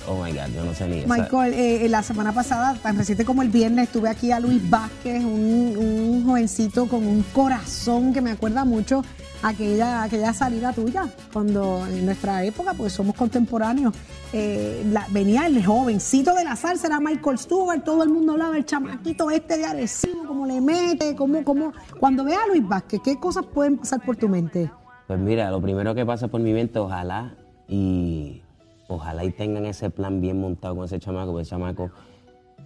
oh 0.08 0.24
my 0.24 0.32
God, 0.32 0.48
yo 0.56 0.64
no 0.66 0.74
sé 0.74 0.88
ni 0.88 1.00
esa. 1.00 1.08
Michael, 1.14 1.54
eh, 1.54 1.88
la 1.90 2.02
semana 2.04 2.32
pasada, 2.34 2.76
tan 2.82 2.98
reciente 2.98 3.26
como 3.26 3.42
el 3.42 3.50
viernes, 3.50 3.90
tuve 3.90 4.10
aquí 4.10 4.32
a 4.32 4.40
Luis 4.40 4.68
Vázquez, 4.70 5.24
un, 5.24 5.76
un 5.78 6.26
jovencito 6.26 6.88
con 6.88 7.06
un 7.06 7.24
corazón 7.34 8.14
que 8.14 8.22
me 8.22 8.32
acuerda 8.32 8.66
mucho 8.66 9.04
aquella, 9.44 10.04
aquella 10.04 10.34
salida 10.34 10.74
tuya, 10.74 11.08
cuando 11.32 11.86
en 11.88 12.06
nuestra 12.06 12.44
época, 12.44 12.74
pues 12.74 12.94
somos 12.94 13.16
contemporáneos, 13.16 13.94
eh, 14.34 14.84
la- 14.92 15.06
venía 15.12 15.46
el 15.46 15.64
jovencito 15.64 16.34
de 16.34 16.44
la 16.44 16.56
salsa, 16.56 16.88
era 16.88 17.00
Michael 17.00 17.38
Stewart, 17.38 17.84
todo 17.84 18.02
el 18.04 18.10
mundo 18.10 18.32
hablaba 18.34 18.54
del 18.56 18.66
chamaquito 18.66 19.30
este 19.30 19.58
de 19.58 19.66
Arecibo, 19.66 20.26
cómo 20.28 20.46
le 20.48 20.60
mete, 20.60 21.16
cómo, 21.16 21.44
cómo... 21.44 21.72
Cuando 22.00 22.24
ve 22.24 22.34
a 22.34 22.48
Luis 22.48 22.68
Vázquez, 22.68 23.00
¿qué 23.04 23.20
cosas 23.20 23.46
pueden 23.46 23.78
pasar 23.78 24.02
por 24.04 24.16
tu 24.18 24.28
mente? 24.28 24.72
Pues 25.06 25.20
mira, 25.20 25.52
lo 25.52 25.62
primero 25.62 25.94
que 25.94 26.06
pasa 26.06 26.28
por 26.28 26.42
mi 26.42 26.52
mente, 26.52 26.80
ojalá 26.80 27.36
y 27.68 28.42
ojalá 28.88 29.24
y 29.24 29.32
tengan 29.32 29.66
ese 29.66 29.90
plan 29.90 30.22
bien 30.22 30.40
montado 30.40 30.76
con 30.76 30.86
ese 30.86 31.00
chamaco, 31.00 31.32
porque 31.32 31.42
el 31.44 31.48
chamaco 31.50 31.92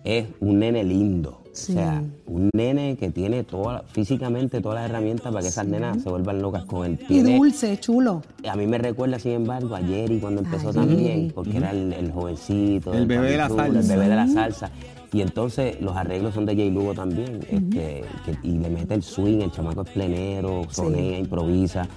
es 0.03 0.27
un 0.39 0.59
nene 0.59 0.83
lindo. 0.83 1.39
Sí. 1.53 1.73
O 1.73 1.75
sea, 1.75 2.01
un 2.27 2.49
nene 2.53 2.95
que 2.97 3.09
tiene 3.11 3.43
toda, 3.43 3.83
físicamente 3.91 4.61
todas 4.61 4.79
las 4.81 4.89
herramientas 4.89 5.31
para 5.31 5.41
que 5.41 5.49
esas 5.49 5.67
nenas 5.67 6.01
se 6.01 6.09
vuelvan 6.09 6.41
locas 6.41 6.63
con 6.63 6.85
él. 6.85 6.99
Y 7.03 7.05
Tiene- 7.07 7.35
dulce, 7.37 7.77
chulo. 7.77 8.21
a 8.49 8.55
mí 8.55 8.65
me 8.67 8.77
recuerda, 8.77 9.19
sin 9.19 9.33
embargo, 9.33 9.75
a 9.75 9.79
Jerry 9.79 10.19
cuando 10.19 10.41
empezó 10.41 10.69
A 10.69 10.73
también, 10.73 11.31
porque 11.35 11.57
era 11.57 11.71
el, 11.71 11.91
el 11.91 12.11
jovencito, 12.11 12.93
El 12.93 13.05
bebé 13.05 13.31
de 13.31 13.37
la 13.37 13.49
salsa. 13.49 13.79
El 13.79 13.87
bebé 13.87 14.07
de 14.09 14.15
la 14.15 14.27
salsa. 14.27 14.71
Y 15.13 15.21
entonces 15.21 15.79
los 15.81 15.95
arreglos 15.97 16.33
son 16.33 16.45
de 16.45 16.55
Jay 16.55 16.71
Lugo 16.71 16.93
también, 16.93 17.39
este, 17.49 18.03
que- 18.25 18.37
y 18.43 18.51
le 18.57 18.69
mete 18.69 18.93
el 18.93 19.03
swing, 19.03 19.41
el 19.41 19.51
chamaco 19.51 19.81
es 19.81 19.89
plenero, 19.89 20.61
sonea, 20.71 21.17
improvisa. 21.19 21.87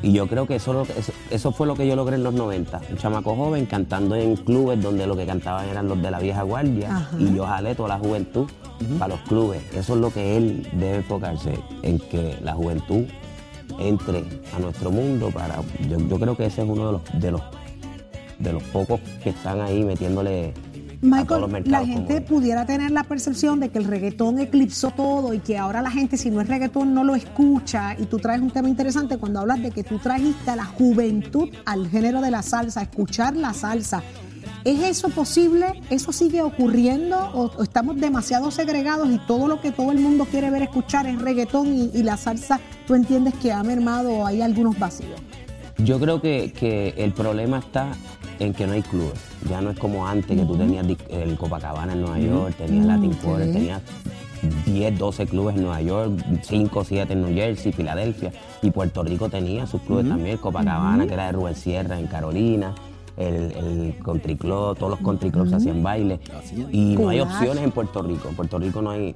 Y 0.00 0.12
yo 0.12 0.26
creo 0.26 0.46
que 0.46 0.56
eso, 0.56 0.84
fue 1.52 1.66
lo 1.66 1.74
que 1.74 1.86
yo 1.86 1.94
logré 1.96 2.16
en 2.16 2.24
los 2.24 2.32
90. 2.34 2.80
Un 2.90 2.96
chamaco 2.96 3.36
joven 3.36 3.66
cantando 3.66 4.16
en 4.16 4.36
clubes 4.36 4.80
donde 4.82 5.06
lo 5.06 5.16
que 5.16 5.26
cantaban 5.26 5.68
eran 5.68 5.86
los 5.86 6.00
de 6.00 6.10
la 6.10 6.18
vieja 6.18 6.42
guardia. 6.42 6.96
Ajá. 6.96 7.16
Y 7.20 7.34
yo 7.36 7.44
jalé 7.44 7.74
toda 7.74 7.90
la 7.90 7.98
juventud 7.98 8.46
para 8.98 9.14
los 9.16 9.22
clubes. 9.28 9.62
Eso 9.74 9.94
es 9.94 10.00
lo 10.00 10.10
que 10.12 10.36
él 10.36 10.66
debe 10.72 10.96
enfocarse, 10.96 11.52
en 11.82 11.98
que 11.98 12.36
la 12.42 12.54
juventud 12.54 13.04
entre 13.78 14.24
a 14.56 14.58
nuestro 14.60 14.90
mundo 14.90 15.30
para 15.30 15.56
yo, 15.88 15.98
yo 15.98 16.18
creo 16.18 16.36
que 16.36 16.46
ese 16.46 16.62
es 16.62 16.68
uno 16.68 16.86
de 16.86 16.92
los 16.92 17.02
de 17.20 17.30
los 17.30 17.40
de 18.38 18.52
los 18.52 18.62
pocos 18.64 19.00
que 19.22 19.30
están 19.30 19.60
ahí 19.60 19.82
metiéndole 19.84 20.52
Michael, 21.02 21.64
la 21.64 21.84
gente 21.84 22.20
pudiera 22.20 22.64
tener 22.64 22.92
la 22.92 23.02
percepción 23.02 23.58
de 23.58 23.70
que 23.70 23.78
el 23.78 23.86
reggaetón 23.86 24.38
eclipsó 24.38 24.92
todo 24.92 25.34
y 25.34 25.40
que 25.40 25.58
ahora 25.58 25.82
la 25.82 25.90
gente 25.90 26.16
si 26.16 26.30
no 26.30 26.40
es 26.40 26.46
reggaetón 26.46 26.94
no 26.94 27.02
lo 27.02 27.16
escucha 27.16 27.96
y 27.98 28.06
tú 28.06 28.18
traes 28.20 28.40
un 28.40 28.52
tema 28.52 28.68
interesante 28.68 29.18
cuando 29.18 29.40
hablas 29.40 29.60
de 29.60 29.72
que 29.72 29.82
tú 29.82 29.98
trajiste 29.98 30.52
a 30.52 30.54
la 30.54 30.64
juventud 30.64 31.48
al 31.64 31.88
género 31.88 32.20
de 32.20 32.30
la 32.30 32.42
salsa, 32.42 32.78
a 32.78 32.82
escuchar 32.84 33.34
la 33.34 33.52
salsa. 33.52 34.00
¿Es 34.62 34.80
eso 34.80 35.08
posible? 35.08 35.82
¿Eso 35.90 36.12
sigue 36.12 36.40
ocurriendo? 36.40 37.18
¿O, 37.34 37.46
o 37.46 37.62
estamos 37.64 37.96
demasiado 37.96 38.52
segregados 38.52 39.10
y 39.10 39.18
todo 39.26 39.48
lo 39.48 39.60
que 39.60 39.72
todo 39.72 39.90
el 39.90 39.98
mundo 39.98 40.24
quiere 40.24 40.50
ver 40.50 40.62
escuchar 40.62 41.08
es 41.08 41.20
reggaetón 41.20 41.74
y, 41.74 41.90
y 41.92 42.04
la 42.04 42.16
salsa 42.16 42.60
tú 42.86 42.94
entiendes 42.94 43.34
que 43.34 43.50
ha 43.50 43.60
mermado 43.64 44.12
o 44.12 44.24
hay 44.24 44.40
algunos 44.40 44.78
vacíos? 44.78 45.20
Yo 45.84 45.98
creo 45.98 46.20
que, 46.20 46.52
que 46.52 46.94
el 46.96 47.12
problema 47.12 47.58
está 47.58 47.92
en 48.38 48.52
que 48.52 48.66
no 48.66 48.72
hay 48.74 48.82
clubes. 48.82 49.20
Ya 49.48 49.60
no 49.60 49.70
es 49.70 49.78
como 49.78 50.06
antes, 50.06 50.36
que 50.36 50.44
tú 50.44 50.56
tenías 50.56 50.86
el 51.08 51.36
Copacabana 51.36 51.92
en 51.92 52.00
Nueva 52.00 52.18
York, 52.18 52.54
tenías 52.56 52.86
Latin. 52.86 53.14
Quarter, 53.14 53.52
tenías 53.52 53.82
10, 54.66 54.98
12 54.98 55.26
clubes 55.26 55.56
en 55.56 55.62
Nueva 55.62 55.80
York, 55.80 56.12
5, 56.42 56.84
7 56.84 57.12
en 57.12 57.22
New 57.22 57.34
Jersey, 57.34 57.72
Filadelfia. 57.72 58.32
Y 58.62 58.70
Puerto 58.70 59.02
Rico 59.02 59.28
tenía 59.28 59.66
sus 59.66 59.80
clubes 59.82 60.08
también, 60.08 60.36
Copacabana, 60.38 61.06
que 61.06 61.14
era 61.14 61.26
de 61.26 61.32
Rubén 61.32 61.54
Sierra 61.54 61.98
en 61.98 62.06
Carolina. 62.06 62.74
El, 63.16 63.52
el 63.52 63.94
country 64.02 64.36
club, 64.36 64.76
todos 64.78 64.90
los 64.90 65.00
country 65.00 65.30
clubs 65.30 65.52
hacían 65.52 65.82
baile. 65.82 66.18
Y 66.70 66.96
no 66.96 67.10
hay 67.10 67.20
opciones 67.20 67.62
en 67.62 67.70
Puerto 67.70 68.02
Rico. 68.02 68.28
En 68.28 68.34
Puerto 68.34 68.58
Rico 68.58 68.80
no 68.82 68.90
hay. 68.90 69.14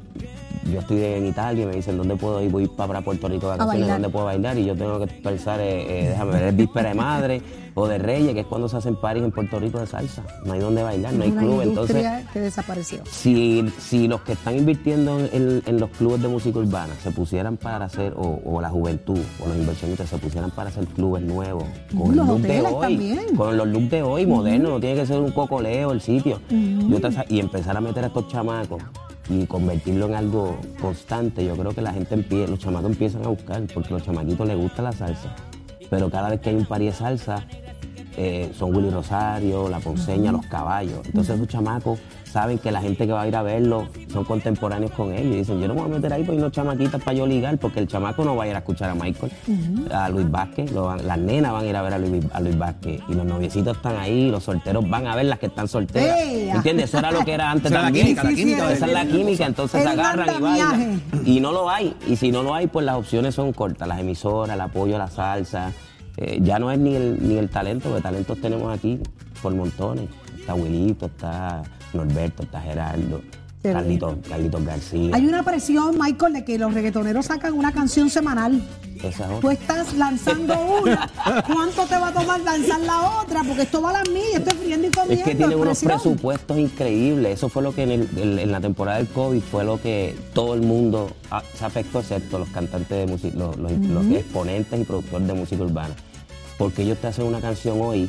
Yo 0.72 0.80
estoy 0.80 1.02
en 1.02 1.26
Italia 1.26 1.62
y 1.64 1.66
me 1.66 1.76
dicen, 1.76 1.96
¿dónde 1.96 2.16
puedo 2.16 2.42
ir? 2.42 2.50
Voy 2.50 2.66
para 2.66 3.00
Puerto 3.00 3.28
Rico 3.28 3.50
de 3.50 3.56
vacaciones. 3.58 3.88
¿dónde 3.88 4.08
puedo 4.08 4.24
bailar? 4.26 4.58
Y 4.58 4.64
yo 4.64 4.74
tengo 4.74 4.98
que 4.98 5.06
pensar, 5.06 5.60
eh, 5.60 6.04
eh, 6.04 6.08
déjame 6.10 6.32
ver, 6.32 6.42
es 6.44 6.56
víspera 6.56 6.88
de 6.88 6.94
madre 6.94 7.42
o 7.74 7.86
de 7.86 7.98
Reyes, 7.98 8.32
que 8.32 8.40
es 8.40 8.46
cuando 8.46 8.68
se 8.68 8.76
hacen 8.78 8.96
paris 8.96 9.22
en 9.22 9.30
Puerto 9.30 9.60
Rico 9.60 9.78
de 9.78 9.86
salsa. 9.86 10.22
No 10.44 10.54
hay 10.54 10.60
dónde 10.60 10.82
bailar, 10.82 11.12
no 11.12 11.24
hay 11.24 11.30
Una 11.30 11.40
club. 11.42 11.60
Entonces, 11.60 12.06
que 12.32 12.40
desapareció. 12.40 13.02
si, 13.10 13.70
si 13.78 14.08
los 14.08 14.22
que 14.22 14.32
están 14.32 14.56
invirtiendo 14.56 15.18
en, 15.20 15.62
en 15.64 15.78
los 15.80 15.90
clubes 15.90 16.22
de 16.22 16.28
música 16.28 16.58
urbana 16.58 16.94
se 17.02 17.10
pusieran 17.10 17.56
para 17.58 17.84
hacer, 17.84 18.14
o, 18.16 18.40
o 18.44 18.60
la 18.60 18.70
juventud, 18.70 19.18
o 19.44 19.48
los 19.48 19.56
inversionistas 19.56 20.08
se 20.08 20.16
pusieran 20.18 20.50
para 20.50 20.70
hacer 20.70 20.86
clubes 20.86 21.22
nuevos, 21.22 21.64
con 21.96 22.16
Los 22.16 22.26
el 22.28 22.34
look 22.34 22.42
de 22.42 22.60
hoy, 22.62 22.80
también. 22.80 23.36
con 23.36 23.56
los 23.56 23.68
looks 23.68 23.90
de 23.90 24.02
hoy, 24.02 24.26
modernos, 24.26 24.70
no 24.72 24.80
tiene 24.80 24.96
que 24.96 25.06
ser 25.06 25.20
un 25.20 25.30
cocoleo 25.32 25.92
el 25.92 26.00
sitio. 26.00 26.40
Y 27.28 27.38
empezar 27.40 27.76
a 27.76 27.80
meter 27.80 28.04
a 28.04 28.06
estos 28.08 28.26
chamacos 28.28 28.82
y 29.28 29.46
convertirlo 29.46 30.06
en 30.06 30.14
algo 30.14 30.58
constante, 30.80 31.44
yo 31.44 31.56
creo 31.56 31.72
que 31.72 31.82
la 31.82 31.92
gente 31.92 32.14
empieza, 32.14 32.50
los 32.50 32.58
chamacos 32.58 32.90
empiezan 32.90 33.24
a 33.24 33.28
buscar, 33.28 33.62
porque 33.72 33.90
a 33.90 33.92
los 33.92 34.02
chamaquitos 34.02 34.46
les 34.46 34.56
gusta 34.56 34.82
la 34.82 34.92
salsa. 34.92 35.34
Pero 35.90 36.10
cada 36.10 36.30
vez 36.30 36.40
que 36.40 36.50
hay 36.50 36.56
un 36.56 36.66
pari 36.66 36.86
de 36.86 36.92
salsa, 36.92 37.46
eh, 38.16 38.50
son 38.58 38.74
Willy 38.74 38.90
Rosario, 38.90 39.68
La 39.68 39.78
Ponceña, 39.80 40.32
Los 40.32 40.46
Caballos. 40.46 41.00
Entonces 41.04 41.34
esos 41.36 41.48
chamacos 41.48 41.98
saben 42.30 42.58
que 42.58 42.70
la 42.70 42.82
gente 42.82 43.06
que 43.06 43.12
va 43.12 43.22
a 43.22 43.28
ir 43.28 43.34
a 43.36 43.42
verlo 43.42 43.88
son 44.12 44.24
contemporáneos 44.24 44.90
con 44.92 45.12
ellos. 45.12 45.34
Y 45.34 45.38
dicen, 45.38 45.60
yo 45.60 45.68
no 45.68 45.74
me 45.74 45.80
voy 45.82 45.90
a 45.90 45.94
meter 45.94 46.12
ahí 46.12 46.22
por 46.24 46.34
unos 46.34 46.52
chamaquitas 46.52 47.02
para 47.02 47.16
yo 47.16 47.26
ligar, 47.26 47.56
porque 47.58 47.80
el 47.80 47.88
chamaco 47.88 48.24
no 48.24 48.36
va 48.36 48.44
a 48.44 48.48
ir 48.48 48.54
a 48.54 48.58
escuchar 48.58 48.90
a 48.90 48.94
Michael, 48.94 49.32
a 49.92 50.08
Luis 50.08 50.30
Vázquez, 50.30 50.70
lo 50.72 50.94
las 50.96 51.18
nenas 51.18 51.52
van 51.52 51.64
a 51.64 51.66
ir 51.66 51.76
a 51.76 51.82
ver 51.82 51.94
a 51.94 51.98
Luis, 51.98 52.24
a 52.32 52.40
Luis 52.40 52.58
Vázquez. 52.58 53.00
Y 53.08 53.14
los 53.14 53.24
noviecitos 53.24 53.76
están 53.76 53.96
ahí, 53.96 54.30
los 54.30 54.42
solteros 54.44 54.88
van 54.88 55.06
a 55.06 55.16
ver 55.16 55.26
las 55.26 55.38
que 55.38 55.46
están 55.46 55.68
solteras. 55.68 56.18
¿Entiendes? 56.20 56.86
Eso 56.90 56.98
era 56.98 57.10
lo 57.10 57.24
que 57.24 57.32
era 57.32 57.50
antes 57.50 57.66
Esa 57.72 57.78
es 57.78 57.82
la 57.82 57.86
también. 57.86 58.06
química, 58.06 58.28
Sí, 58.28 58.36
sí, 58.36 58.52
Esa 58.52 58.86
es 58.86 58.92
la 58.92 59.06
química, 59.06 59.46
entonces 59.46 59.82
se 59.82 59.88
agarran 59.88 60.28
y 60.36 60.40
bailan. 60.42 61.02
Y 61.24 61.40
no 61.40 61.52
lo 61.52 61.70
hay. 61.70 61.94
Y 62.06 62.16
si 62.16 62.30
no 62.30 62.42
lo 62.42 62.54
hay, 62.54 62.66
pues 62.66 62.84
las 62.84 62.96
opciones 62.96 63.34
son 63.34 63.52
cortas. 63.52 63.86
Las 63.88 64.00
emisoras, 64.00 64.54
el 64.54 64.60
apoyo 64.60 64.96
a 64.96 64.98
la 64.98 65.08
salsa. 65.08 65.72
Eh, 66.18 66.38
ya 66.42 66.58
no 66.58 66.70
es 66.70 66.78
ni 66.78 66.94
el, 66.94 67.18
ni 67.28 67.36
el 67.36 67.48
talento, 67.50 67.88
porque 67.88 68.02
talentos 68.02 68.40
tenemos 68.40 68.76
aquí 68.76 68.98
por 69.42 69.54
montones. 69.54 70.08
Está 70.38 70.54
Wilito, 70.54 71.06
está 71.06 71.62
Norberto, 71.92 72.42
está 72.44 72.60
Gerardo, 72.60 73.20
Carlitos, 73.62 74.14
Carlitos 74.28 74.64
García. 74.64 75.10
Hay 75.14 75.26
una 75.26 75.42
presión, 75.42 75.98
Michael, 76.00 76.32
de 76.34 76.44
que 76.44 76.56
los 76.56 76.72
reggaetoneros 76.72 77.26
sacan 77.26 77.52
una 77.54 77.72
canción 77.72 78.08
semanal. 78.10 78.62
Esa 79.02 79.28
Tú 79.40 79.50
estás 79.50 79.92
lanzando 79.94 80.54
una. 80.82 81.10
¿Cuánto 81.46 81.84
te 81.84 81.96
va 81.98 82.08
a 82.08 82.12
tomar 82.12 82.40
lanzar 82.40 82.80
la 82.80 83.20
otra? 83.20 83.42
Porque 83.42 83.62
esto 83.62 83.82
va 83.82 83.90
a 83.90 83.92
las 83.94 84.08
millas, 84.08 84.36
estoy 84.36 84.56
friendo 84.58 84.86
y 84.86 84.90
comiendo. 84.90 85.14
Es 85.14 85.22
que 85.28 85.34
tiene 85.34 85.54
unos 85.56 85.80
presupuestos 85.80 86.58
increíbles. 86.58 87.34
Eso 87.34 87.48
fue 87.50 87.62
lo 87.62 87.74
que 87.74 87.82
en, 87.82 87.90
el- 87.90 88.08
en- 88.16 88.38
en 88.38 88.52
la 88.52 88.60
temporada 88.60 88.98
del 88.98 89.08
COVID 89.08 89.40
fue 89.42 89.64
lo 89.64 89.80
que 89.82 90.16
todo 90.32 90.54
el 90.54 90.62
mundo 90.62 91.10
ah, 91.30 91.42
se 91.58 91.64
afectó, 91.66 91.98
excepto 92.00 92.38
los 92.38 92.48
cantantes 92.50 92.96
de 92.96 93.06
música, 93.06 93.36
los, 93.36 93.56
los- 93.58 93.72
los 93.72 94.06
exponentes 94.12 94.80
y 94.80 94.84
productores 94.84 95.26
de 95.26 95.34
música 95.34 95.62
urbana. 95.62 95.94
Porque 96.58 96.82
ellos 96.82 96.98
te 96.98 97.06
hacen 97.08 97.26
una 97.26 97.40
canción 97.40 97.78
hoy 97.80 98.08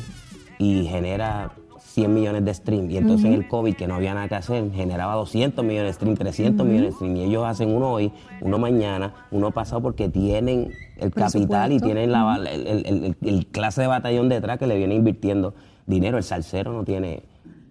y 0.60 0.86
genera 0.86 1.52
100 1.80 2.14
millones 2.14 2.46
de 2.46 2.54
streams. 2.54 2.92
Y 2.94 2.98
entonces 2.98 3.26
en 3.26 3.34
el 3.34 3.48
COVID, 3.48 3.76
que 3.76 3.88
no 3.88 3.96
había 3.96 4.14
nada 4.14 4.28
que 4.28 4.36
hacer, 4.36 4.72
generaba 4.72 5.16
200 5.16 5.66
millones 5.66 5.90
de 5.90 5.94
streams, 5.94 6.20
300 6.20 6.66
millones 6.66 6.90
de 6.92 6.96
streams. 6.96 7.20
Y 7.20 7.24
ellos 7.24 7.46
hacen 7.46 7.70
uno 7.76 7.92
hoy, 7.92 8.12
uno 8.42 8.58
mañana, 8.58 9.14
uno 9.32 9.52
pasado 9.52 9.82
porque 9.82 10.08
tienen 10.10 10.72
el 10.98 11.12
capital 11.12 11.72
y 11.74 11.80
tienen 11.80 12.12
la, 12.12 12.36
el, 12.38 12.48
el- 12.68 12.86
el- 12.86 13.16
el 13.22 13.46
clase 13.48 13.82
de 13.82 13.88
batallón 13.88 14.30
detrás 14.30 14.58
que 14.60 14.68
le 14.68 14.78
viene 14.78 14.96
invirtiendo 14.96 15.54
dinero. 15.86 16.18
El 16.18 16.24
salsero 16.24 16.72
no 16.74 16.84
tiene. 16.84 17.24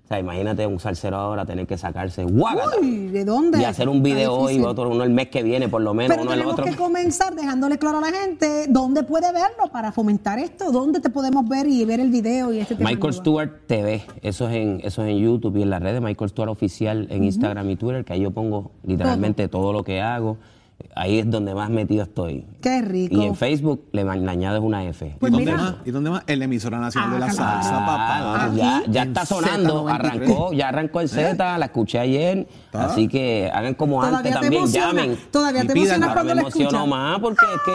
O 0.07 0.09
sea, 0.09 0.21
imagínate 0.21 0.65
un 0.69 0.79
salsero 0.79 1.17
ahora 1.17 1.45
tener 1.45 1.67
que 1.67 1.77
sacarse 1.77 2.23
guágata 2.23 2.79
Uy, 2.81 3.09
¿de 3.09 3.25
dónde? 3.25 3.61
y 3.61 3.65
hacer 3.65 3.89
un 3.89 4.05
video 4.05 4.35
hoy, 4.35 4.61
otro 4.61 4.89
uno 4.89 5.03
el 5.03 5.11
mes 5.11 5.31
que 5.31 5.43
viene, 5.43 5.69
por 5.69 5.83
lo 5.83 5.95
menos, 5.95 6.11
Pero 6.17 6.23
uno 6.23 6.33
el 6.33 6.39
tenemos 6.39 6.53
otro. 6.61 6.65
que 6.65 6.77
comenzar 6.77 7.35
dejándole 7.35 7.77
claro 7.77 7.99
a 7.99 8.03
la 8.03 8.13
gente 8.13 8.67
dónde 8.69 9.03
puede 9.03 9.33
verlo 9.33 9.67
para 9.73 9.91
fomentar 9.91 10.39
esto, 10.39 10.71
dónde 10.71 11.01
te 11.01 11.11
podemos 11.11 11.49
ver 11.49 11.67
y 11.67 11.85
ver 11.85 11.99
el 11.99 12.11
video 12.13 12.53
y 12.53 12.61
este 12.61 12.77
tema. 12.77 12.89
Michael 12.91 13.01
nuevo. 13.15 13.21
Stewart 13.21 13.67
TV, 13.67 14.03
eso 14.23 14.49
es 14.49 14.55
en 14.55 14.81
eso 14.85 15.03
es 15.03 15.09
en 15.11 15.19
YouTube 15.19 15.57
y 15.57 15.63
en 15.63 15.71
las 15.71 15.83
redes 15.83 16.01
Michael 16.01 16.31
Stewart 16.31 16.51
oficial 16.51 17.09
en 17.11 17.25
Instagram 17.25 17.69
y 17.71 17.75
Twitter, 17.75 18.05
que 18.05 18.13
ahí 18.13 18.21
yo 18.21 18.31
pongo 18.31 18.71
literalmente 18.85 19.49
todo 19.49 19.73
lo 19.73 19.83
que 19.83 20.01
hago. 20.01 20.37
Ahí 20.95 21.19
es 21.19 21.31
donde 21.31 21.55
más 21.55 21.69
metido 21.71 22.03
estoy. 22.05 22.47
Qué 22.63 22.81
rico. 22.83 23.15
Y 23.17 23.25
en 23.25 23.35
Facebook 23.37 23.85
le, 23.93 24.03
le 24.05 24.31
añades 24.31 24.61
una 24.63 24.83
F. 24.85 25.17
Pues 25.21 25.31
¿Y 25.31 25.35
dónde 25.37 25.51
mira. 25.53 25.63
más? 25.63 25.75
¿Y 25.85 25.91
dónde 25.91 26.11
más? 26.11 26.23
En 26.27 26.39
la 26.39 26.45
emisora 26.47 26.79
nacional 26.79 27.11
de 27.13 27.19
la 27.19 27.27
Ah, 27.27 27.31
salsa, 27.33 27.71
papá. 27.81 28.45
Ah, 28.47 28.51
ya, 28.55 28.83
ya 28.89 29.03
está 29.03 29.27
sonando, 29.27 29.85
Z93. 29.87 29.91
arrancó, 29.95 30.53
ya 30.53 30.69
arrancó 30.69 31.01
el 31.03 31.09
Z, 31.09 31.59
la 31.59 31.65
escuché 31.67 31.99
ayer, 31.99 32.47
así 32.73 33.09
que 33.09 33.51
hagan 33.53 33.75
como 33.75 33.97
Todavía 34.01 34.19
antes 34.19 34.33
te 34.33 34.39
también, 34.41 34.63
emociona, 34.63 34.87
llamen. 35.03 35.19
todavía 35.31 35.61
te 35.67 35.73
pidan, 35.75 35.77
emociona 36.03 36.07
Ahora 36.07 36.15
cuando 36.15 36.35
me 36.35 36.35
lo 36.35 36.41
emocionó 36.49 36.69
escuchas. 36.69 36.89
más 36.89 37.19
porque 37.21 37.45
es 37.55 37.61
que 37.65 37.73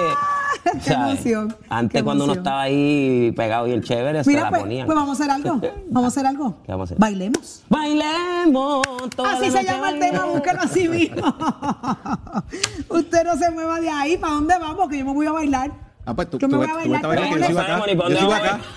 Qué 0.63 0.79
¿sabes? 0.81 1.25
emoción, 1.25 1.55
antes 1.69 1.99
qué 1.99 2.03
cuando 2.03 2.25
uno 2.25 2.33
estaba 2.33 2.61
ahí 2.61 3.31
pegado 3.35 3.67
y 3.67 3.71
el 3.71 3.83
chévere 3.83 4.23
se 4.23 4.33
la 4.33 4.49
pues, 4.49 4.61
ponían. 4.61 4.85
pues 4.85 4.95
vamos 4.95 5.19
a 5.19 5.23
hacer 5.23 5.31
algo. 5.31 5.61
Vamos 5.89 6.05
a 6.05 6.07
hacer 6.07 6.25
algo. 6.25 6.55
¿Qué 6.65 6.71
vamos 6.71 6.85
a 6.85 6.93
hacer? 6.93 6.97
Bailemos. 6.99 7.63
Bailemos. 7.67 8.87
Así 9.25 9.51
se 9.51 9.63
llama 9.63 9.89
el 9.89 9.99
tema, 9.99 10.25
búsquelo 10.25 10.61
así 10.61 10.87
mismo. 10.87 11.21
Usted 12.89 13.23
no 13.25 13.37
se 13.37 13.51
mueva 13.51 13.79
de 13.81 13.89
ahí. 13.89 14.17
¿Para 14.17 14.33
dónde 14.33 14.57
vamos? 14.57 14.87
Que 14.87 14.99
yo 14.99 15.05
me 15.05 15.13
voy 15.13 15.27
a 15.27 15.31
bailar. 15.33 15.71
Ah, 16.05 16.15
pues 16.15 16.29
tú, 16.29 16.39
Yo 16.39 16.47
me 16.47 16.57
voy 16.57 16.67
a 16.67 16.73
bailar. 16.73 17.01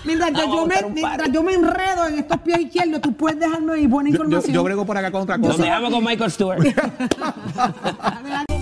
Mientras, 0.03 0.31
yo 1.31 1.43
me, 1.43 1.53
enredo 1.53 2.07
en 2.07 2.19
estos 2.19 2.37
pies 2.41 2.59
izquierdos, 2.59 3.01
tú 3.01 3.13
puedes 3.13 3.39
dejarme 3.39 3.79
y 3.79 3.87
buena 3.87 4.09
Yo, 4.09 4.17
yo, 4.17 4.23
información. 4.23 4.53
yo 4.53 4.63
brego 4.63 4.85
por 4.85 4.97
acá 4.97 5.11
con 5.11 5.21
otra 5.23 5.37
Nos 5.37 5.51
cosa. 5.51 5.63
dejamos 5.63 5.91
con 5.91 6.03
Michael 6.03 6.31
Stewart. 6.31 6.59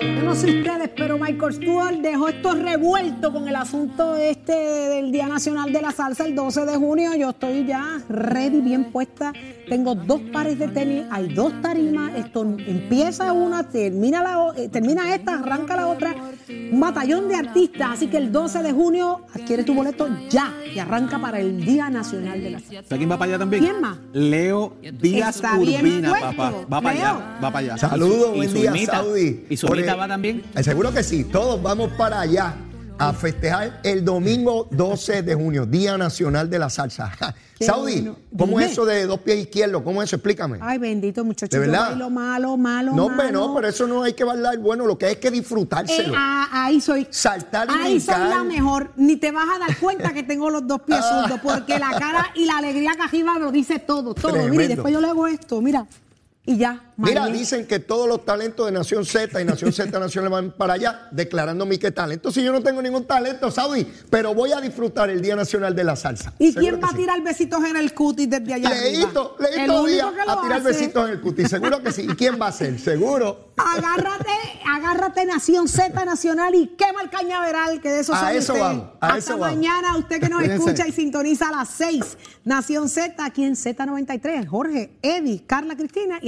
Yo 0.00 0.22
no 0.22 0.34
sé 0.36 0.58
ustedes, 0.58 0.90
pero 0.96 1.18
Michael 1.18 1.54
Stewart 1.54 1.96
dejó 1.96 2.28
esto 2.28 2.54
revuelto 2.54 3.32
con 3.32 3.48
el 3.48 3.56
asunto 3.56 4.16
este 4.16 4.52
del 4.52 5.10
Día 5.10 5.26
Nacional 5.26 5.72
de 5.72 5.82
la 5.82 5.90
Salsa 5.90 6.24
el 6.24 6.36
12 6.36 6.66
de 6.66 6.76
junio. 6.76 7.14
Yo 7.16 7.30
estoy 7.30 7.66
ya 7.66 8.00
ready, 8.08 8.60
bien 8.60 8.92
puesta. 8.92 9.32
Tengo 9.68 9.96
dos 9.96 10.20
pares 10.32 10.58
de 10.58 10.68
tenis, 10.68 11.04
hay 11.10 11.34
dos 11.34 11.52
tarimas. 11.62 12.14
Esto 12.14 12.42
empieza 12.42 13.32
una, 13.32 13.68
termina, 13.68 14.22
la, 14.22 14.52
eh, 14.56 14.68
termina 14.68 15.14
esta, 15.14 15.40
arranca 15.40 15.74
la 15.74 15.88
otra. 15.88 16.14
Un 16.48 16.78
batallón 16.78 17.28
de 17.28 17.34
artistas. 17.34 17.90
Así 17.94 18.06
que 18.06 18.18
el 18.18 18.30
12 18.30 18.62
de 18.62 18.72
junio 18.72 19.22
adquiere 19.34 19.64
tu 19.64 19.74
boleto 19.74 20.08
ya 20.30 20.54
y 20.72 20.78
arranca 20.78 21.18
para 21.18 21.40
el 21.40 21.64
Día 21.64 21.90
Nacional 21.90 22.40
de 22.40 22.50
la 22.50 22.60
Salsa. 22.60 22.82
¿Sabes 22.84 22.98
quién 22.98 23.10
va 23.10 23.18
para 23.18 23.32
allá 23.32 23.38
también? 23.40 23.64
¿Quién 23.64 23.80
más? 23.80 23.98
Leo 24.12 24.76
Díaz 24.80 25.36
Está 25.36 25.58
Urbina, 25.58 26.12
papá. 26.12 26.52
Va 26.72 26.80
para 26.80 26.90
allá, 26.90 27.38
va 27.42 27.50
para 27.50 27.58
allá. 27.58 27.76
Saludos, 27.76 28.36
buen 28.36 28.54
día. 28.54 28.72
Saudi. 28.86 29.44
¿Y 29.50 29.56
Zulmita 29.56 29.87
El- 29.92 30.00
va 30.00 30.08
también? 30.08 30.42
Eh, 30.54 30.62
Seguro 30.62 30.92
que 30.92 31.02
sí, 31.02 31.24
todos 31.24 31.62
vamos 31.62 31.90
para 31.96 32.20
allá 32.20 32.54
a 33.00 33.12
festejar 33.12 33.80
el 33.84 34.04
domingo 34.04 34.66
12 34.72 35.22
de 35.22 35.32
junio, 35.34 35.64
Día 35.66 35.96
Nacional 35.96 36.50
de 36.50 36.58
la 36.58 36.68
Salsa. 36.68 37.12
Saudi, 37.60 38.00
bueno. 38.02 38.16
¿cómo 38.36 38.60
es 38.60 38.72
eso 38.72 38.84
de 38.84 39.04
dos 39.06 39.18
pies 39.20 39.38
izquierdos? 39.38 39.82
¿Cómo 39.82 40.00
es 40.02 40.08
eso? 40.08 40.16
Explícame. 40.16 40.58
Ay, 40.60 40.78
bendito 40.78 41.24
muchacho. 41.24 41.56
¿De 41.58 41.64
yo 41.66 41.70
verdad? 41.72 41.90
bailo 41.90 42.10
malo, 42.10 42.56
malo, 42.56 42.92
no, 42.94 43.08
malo. 43.08 43.30
no, 43.32 43.52
por 43.52 43.64
eso 43.66 43.86
no 43.86 44.02
hay 44.04 44.12
que 44.14 44.22
bailar. 44.24 44.58
Bueno, 44.58 44.84
lo 44.86 44.96
que 44.98 45.06
hay 45.06 45.12
es 45.12 45.18
que 45.18 45.28
Eh, 45.28 45.32
disfrutárselo. 45.32 46.12
ah, 46.16 46.48
ahí 46.52 46.80
soy. 46.80 47.06
Saltar 47.10 47.68
y 47.68 47.72
Ahí 47.86 48.00
soy 48.00 48.14
la 48.28 48.42
mejor. 48.44 48.90
Ni 48.96 49.16
te 49.16 49.30
vas 49.32 49.46
a 49.54 49.58
dar 49.60 49.76
cuenta 49.78 50.12
que 50.12 50.22
tengo 50.24 50.50
los 50.50 50.66
dos 50.66 50.80
pies 50.82 50.98
zurdos, 51.08 51.40
porque 51.40 51.78
la 51.80 51.90
cara 51.98 52.26
y 52.34 52.44
la 52.46 52.58
alegría 52.58 52.92
que 52.96 53.02
arriba 53.02 53.38
lo 53.38 53.50
dice 53.52 53.78
todo, 53.80 54.14
todo. 54.14 54.34
Mira, 54.48 54.64
y 54.64 54.68
después 54.68 54.92
yo 54.92 55.00
le 55.00 55.08
hago 55.08 55.26
esto, 55.28 55.60
mira. 55.60 55.86
Y 56.48 56.56
ya. 56.56 56.80
Mira, 56.96 57.26
dicen 57.26 57.66
que 57.66 57.78
todos 57.78 58.08
los 58.08 58.24
talentos 58.24 58.64
de 58.64 58.72
Nación 58.72 59.04
Z 59.04 59.38
y 59.38 59.44
Nación 59.44 59.70
Z 59.70 59.96
Nacional 60.00 60.30
van 60.30 60.50
para 60.50 60.72
allá 60.72 61.06
declarándome 61.10 61.78
qué 61.78 61.90
talento. 61.90 62.32
Si 62.32 62.42
yo 62.42 62.52
no 62.52 62.62
tengo 62.62 62.80
ningún 62.80 63.04
talento, 63.04 63.50
Saudi, 63.50 63.86
pero 64.08 64.32
voy 64.34 64.52
a 64.52 64.60
disfrutar 64.62 65.10
el 65.10 65.20
Día 65.20 65.36
Nacional 65.36 65.76
de 65.76 65.84
la 65.84 65.94
Salsa. 65.94 66.32
¿Y 66.38 66.54
quién 66.54 66.80
va 66.82 66.88
a 66.88 66.90
sí. 66.92 66.96
tirar 66.96 67.22
besitos 67.22 67.62
en 67.64 67.76
el 67.76 67.92
cutis 67.92 68.30
desde 68.30 68.54
allá? 68.54 68.70
Leíto, 68.70 69.36
Leíto 69.38 69.86
lo 69.86 70.32
a 70.32 70.42
tirar 70.42 70.52
hace. 70.60 70.68
besitos 70.68 71.06
en 71.06 71.12
el 71.12 71.20
cutis. 71.20 71.48
Seguro 71.50 71.82
que 71.82 71.92
sí. 71.92 72.06
¿Y 72.10 72.16
quién 72.16 72.40
va 72.40 72.46
a 72.46 72.52
ser? 72.52 72.80
Seguro. 72.80 73.52
Agárrate, 73.58 74.30
agárrate 74.66 75.26
Nación 75.26 75.68
Z 75.68 76.04
Nacional 76.04 76.54
y 76.54 76.68
quema 76.78 77.02
el 77.02 77.10
cañaveral, 77.10 77.80
que 77.80 77.90
de 77.90 78.00
eso 78.00 78.14
A 78.14 78.20
sabe 78.20 78.38
eso 78.38 78.54
usted. 78.54 78.64
vamos, 78.64 78.84
a 79.00 79.06
Hasta 79.06 79.18
eso 79.18 79.38
vamos. 79.38 79.56
mañana, 79.56 79.96
usted 79.98 80.18
que 80.20 80.28
nos 80.28 80.40
Cuídense. 80.40 80.64
escucha 80.70 80.88
y 80.88 80.92
sintoniza 80.92 81.48
a 81.48 81.52
las 81.52 81.68
6. 81.70 82.16
Nación 82.44 82.88
Z 82.88 83.22
aquí 83.24 83.44
en 83.44 83.54
Z93. 83.54 84.46
Jorge, 84.48 84.98
Eddie, 85.02 85.44
Carla 85.46 85.76
Cristina 85.76 86.18
y 86.22 86.26